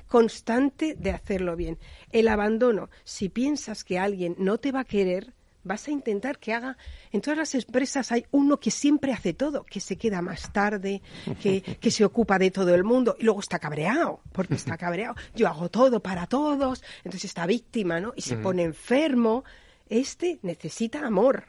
[0.07, 1.79] constante de hacerlo bien.
[2.11, 6.53] El abandono, si piensas que alguien no te va a querer, vas a intentar que
[6.53, 6.77] haga.
[7.11, 11.01] En todas las empresas hay uno que siempre hace todo, que se queda más tarde,
[11.41, 15.15] que, que se ocupa de todo el mundo y luego está cabreado, porque está cabreado.
[15.35, 18.13] Yo hago todo para todos, entonces está víctima, ¿no?
[18.15, 19.43] Y se pone enfermo.
[19.89, 21.47] Este necesita amor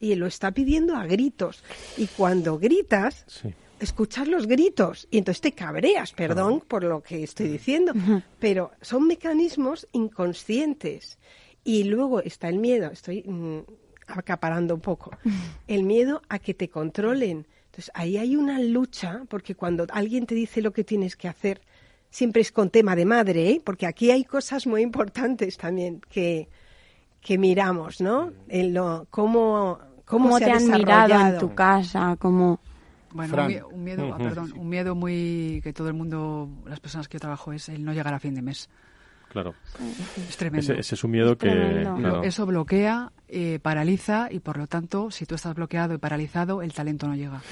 [0.00, 1.62] y lo está pidiendo a gritos.
[1.98, 3.26] Y cuando gritas,
[3.78, 7.92] escuchas los gritos y entonces te cabreas, perdón por lo que estoy diciendo,
[8.38, 11.18] pero son mecanismos inconscientes.
[11.64, 13.60] Y luego está el miedo, estoy mm,
[14.06, 15.10] acaparando un poco,
[15.66, 17.46] el miedo a que te controlen.
[17.66, 21.60] Entonces ahí hay una lucha, porque cuando alguien te dice lo que tienes que hacer,
[22.10, 23.62] siempre es con tema de madre, ¿eh?
[23.64, 26.48] porque aquí hay cosas muy importantes también que,
[27.20, 28.32] que miramos, ¿no?
[28.48, 32.16] En lo, cómo, cómo, ¿Cómo se te ha han mirado en tu casa?
[32.20, 32.60] ¿Cómo...
[33.12, 37.08] Bueno, un, un miedo, ah, perdón, un miedo muy que todo el mundo, las personas
[37.08, 38.68] que yo trabajo es el no llegar a fin de mes.
[39.34, 39.52] Claro.
[40.28, 40.72] Es tremendo.
[40.72, 41.48] Ese, ese es un miedo que...
[41.82, 42.22] Lo- claro.
[42.22, 46.72] Eso bloquea, eh, paraliza y por lo tanto, si tú estás bloqueado y paralizado, el
[46.72, 47.42] talento no llega.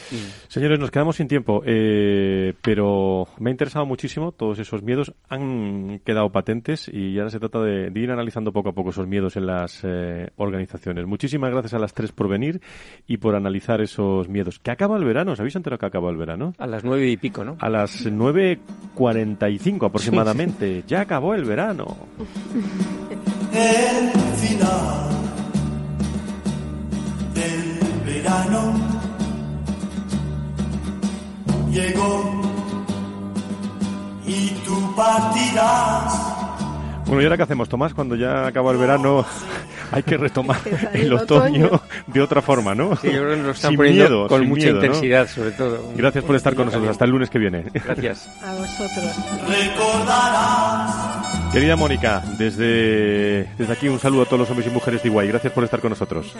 [0.47, 4.30] Señores, nos quedamos sin tiempo, eh, pero me ha interesado muchísimo.
[4.30, 8.68] Todos esos miedos han quedado patentes y ahora se trata de, de ir analizando poco
[8.68, 11.05] a poco esos miedos en las eh, organizaciones.
[11.07, 12.61] Muchísimas gracias a las tres por venir
[13.09, 14.61] y por analizar esos miedos.
[14.61, 15.33] ¿Que acaba el verano?
[15.33, 16.55] ¿Os habéis enterado que acaba el verano?
[16.59, 17.57] A las nueve y pico, ¿no?
[17.59, 20.85] A las 9.45 aproximadamente.
[20.87, 21.97] Ya acabó el verano.
[23.53, 25.12] El final
[28.33, 28.72] verano
[31.70, 32.43] llegó
[34.26, 36.33] y tú partirás.
[37.07, 37.93] Bueno, ¿y ahora qué hacemos, Tomás?
[37.93, 39.24] Cuando ya acaba el verano
[39.93, 40.57] hay que retomar
[40.95, 42.97] el otoño, de otra forma, ¿no?
[42.97, 44.87] Sí, yo creo que lo están Sin poniendo miedo, con mucha miedo, ¿no?
[44.87, 45.93] intensidad, sobre todo.
[45.95, 46.91] Gracias por estar con nosotros.
[46.91, 47.64] Hasta el lunes que viene.
[47.72, 48.28] Gracias.
[48.43, 49.14] A vosotros.
[49.49, 55.09] Recordarás Querida Mónica, desde, desde aquí un saludo a todos los hombres y mujeres de
[55.11, 55.28] Iguay.
[55.28, 56.35] Gracias por estar con nosotros.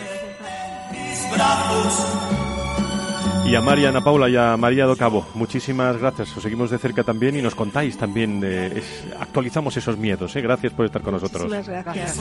[3.45, 6.35] Y a María, Ana Paula y a María do Cabo, muchísimas gracias.
[6.35, 10.35] Os seguimos de cerca también y nos contáis también, eh, es- actualizamos esos miedos.
[10.35, 10.41] ¿eh?
[10.41, 11.43] Gracias por estar con nosotros.
[11.43, 12.19] Muchísimas gracias.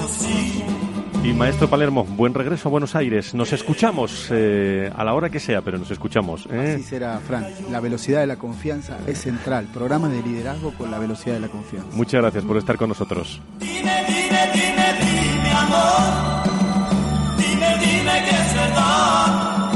[1.25, 3.33] Y maestro Palermo, buen regreso a Buenos Aires.
[3.35, 6.47] Nos escuchamos eh, a la hora que sea, pero nos escuchamos.
[6.51, 6.75] ¿eh?
[6.75, 7.47] Así será, Fran.
[7.71, 9.69] La velocidad de la confianza es central.
[9.73, 11.89] Programa de liderazgo con la velocidad de la confianza.
[11.97, 13.41] Muchas gracias por estar con nosotros.
[13.61, 13.73] Dime,
[14.09, 16.32] dime, dime, dime, amor.
[18.25, 19.73] Que es verdad.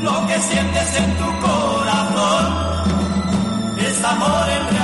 [0.00, 2.44] Lo que sientes en tu corazón
[3.78, 4.75] es amor en.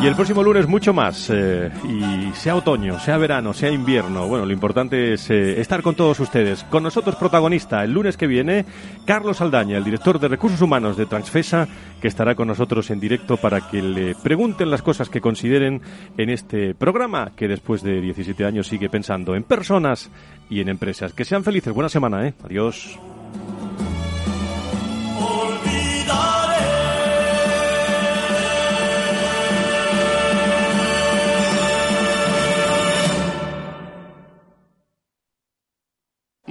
[0.00, 1.28] Y el próximo lunes mucho más.
[1.28, 4.28] eh, y sea otoño, sea verano, sea invierno.
[4.28, 6.62] Bueno, lo importante es eh, estar con todos ustedes.
[6.64, 8.64] Con nosotros protagonista el lunes que viene,
[9.04, 11.66] Carlos Aldaña, el director de Recursos Humanos de Transfesa,
[12.00, 15.82] que estará con nosotros en directo para que le pregunten las cosas que consideren
[16.16, 20.10] en este programa, que después de 17 años sigue pensando en personas
[20.48, 21.12] y en empresas.
[21.12, 21.74] Que sean felices.
[21.74, 22.34] Buena semana, ¿eh?
[22.44, 23.00] Adiós.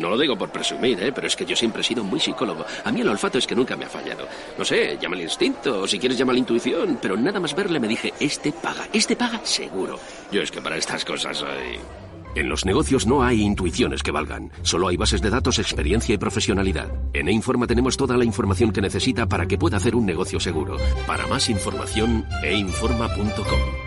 [0.08, 1.12] No lo digo por presumir, ¿eh?
[1.12, 2.66] pero es que yo siempre he sido muy psicólogo.
[2.86, 4.26] A mí el olfato es que nunca me ha fallado.
[4.58, 7.78] No sé, llama el instinto, o si quieres llama la intuición, pero nada más verle
[7.78, 10.00] me dije, este paga, este paga seguro.
[10.32, 11.78] Yo es que para estas cosas soy...
[12.36, 16.18] En los negocios no hay intuiciones que valgan, solo hay bases de datos, experiencia y
[16.18, 16.90] profesionalidad.
[17.12, 20.78] En E-Informa tenemos toda la información que necesita para que pueda hacer un negocio seguro.
[21.06, 23.87] Para más información, einforma.com.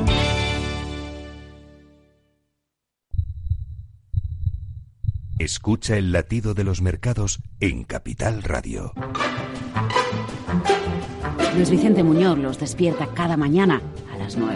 [5.41, 8.93] Escucha el latido de los mercados en Capital Radio.
[11.55, 13.81] Luis Vicente Muñoz los despierta cada mañana
[14.13, 14.55] a las 9.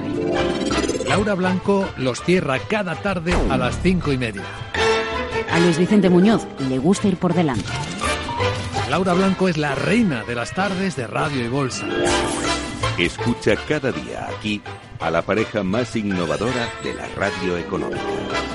[1.07, 4.43] Laura Blanco los cierra cada tarde a las cinco y media.
[5.49, 7.65] A Luis Vicente Muñoz le gusta ir por delante.
[8.87, 11.87] Laura Blanco es la reina de las tardes de radio y bolsa.
[12.99, 14.61] Escucha cada día aquí
[14.99, 18.54] a la pareja más innovadora de la radio económica.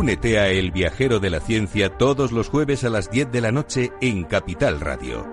[0.00, 3.52] Únete a El Viajero de la Ciencia todos los jueves a las 10 de la
[3.52, 5.26] noche en Capital Radio.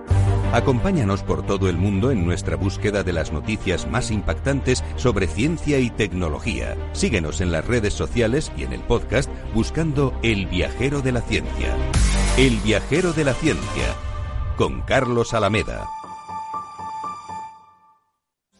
[0.52, 5.78] Acompáñanos por todo el mundo en nuestra búsqueda de las noticias más impactantes sobre ciencia
[5.78, 6.76] y tecnología.
[6.92, 11.74] Síguenos en las redes sociales y en el podcast buscando El Viajero de la Ciencia.
[12.36, 13.94] El Viajero de la Ciencia,
[14.58, 15.86] con Carlos Alameda.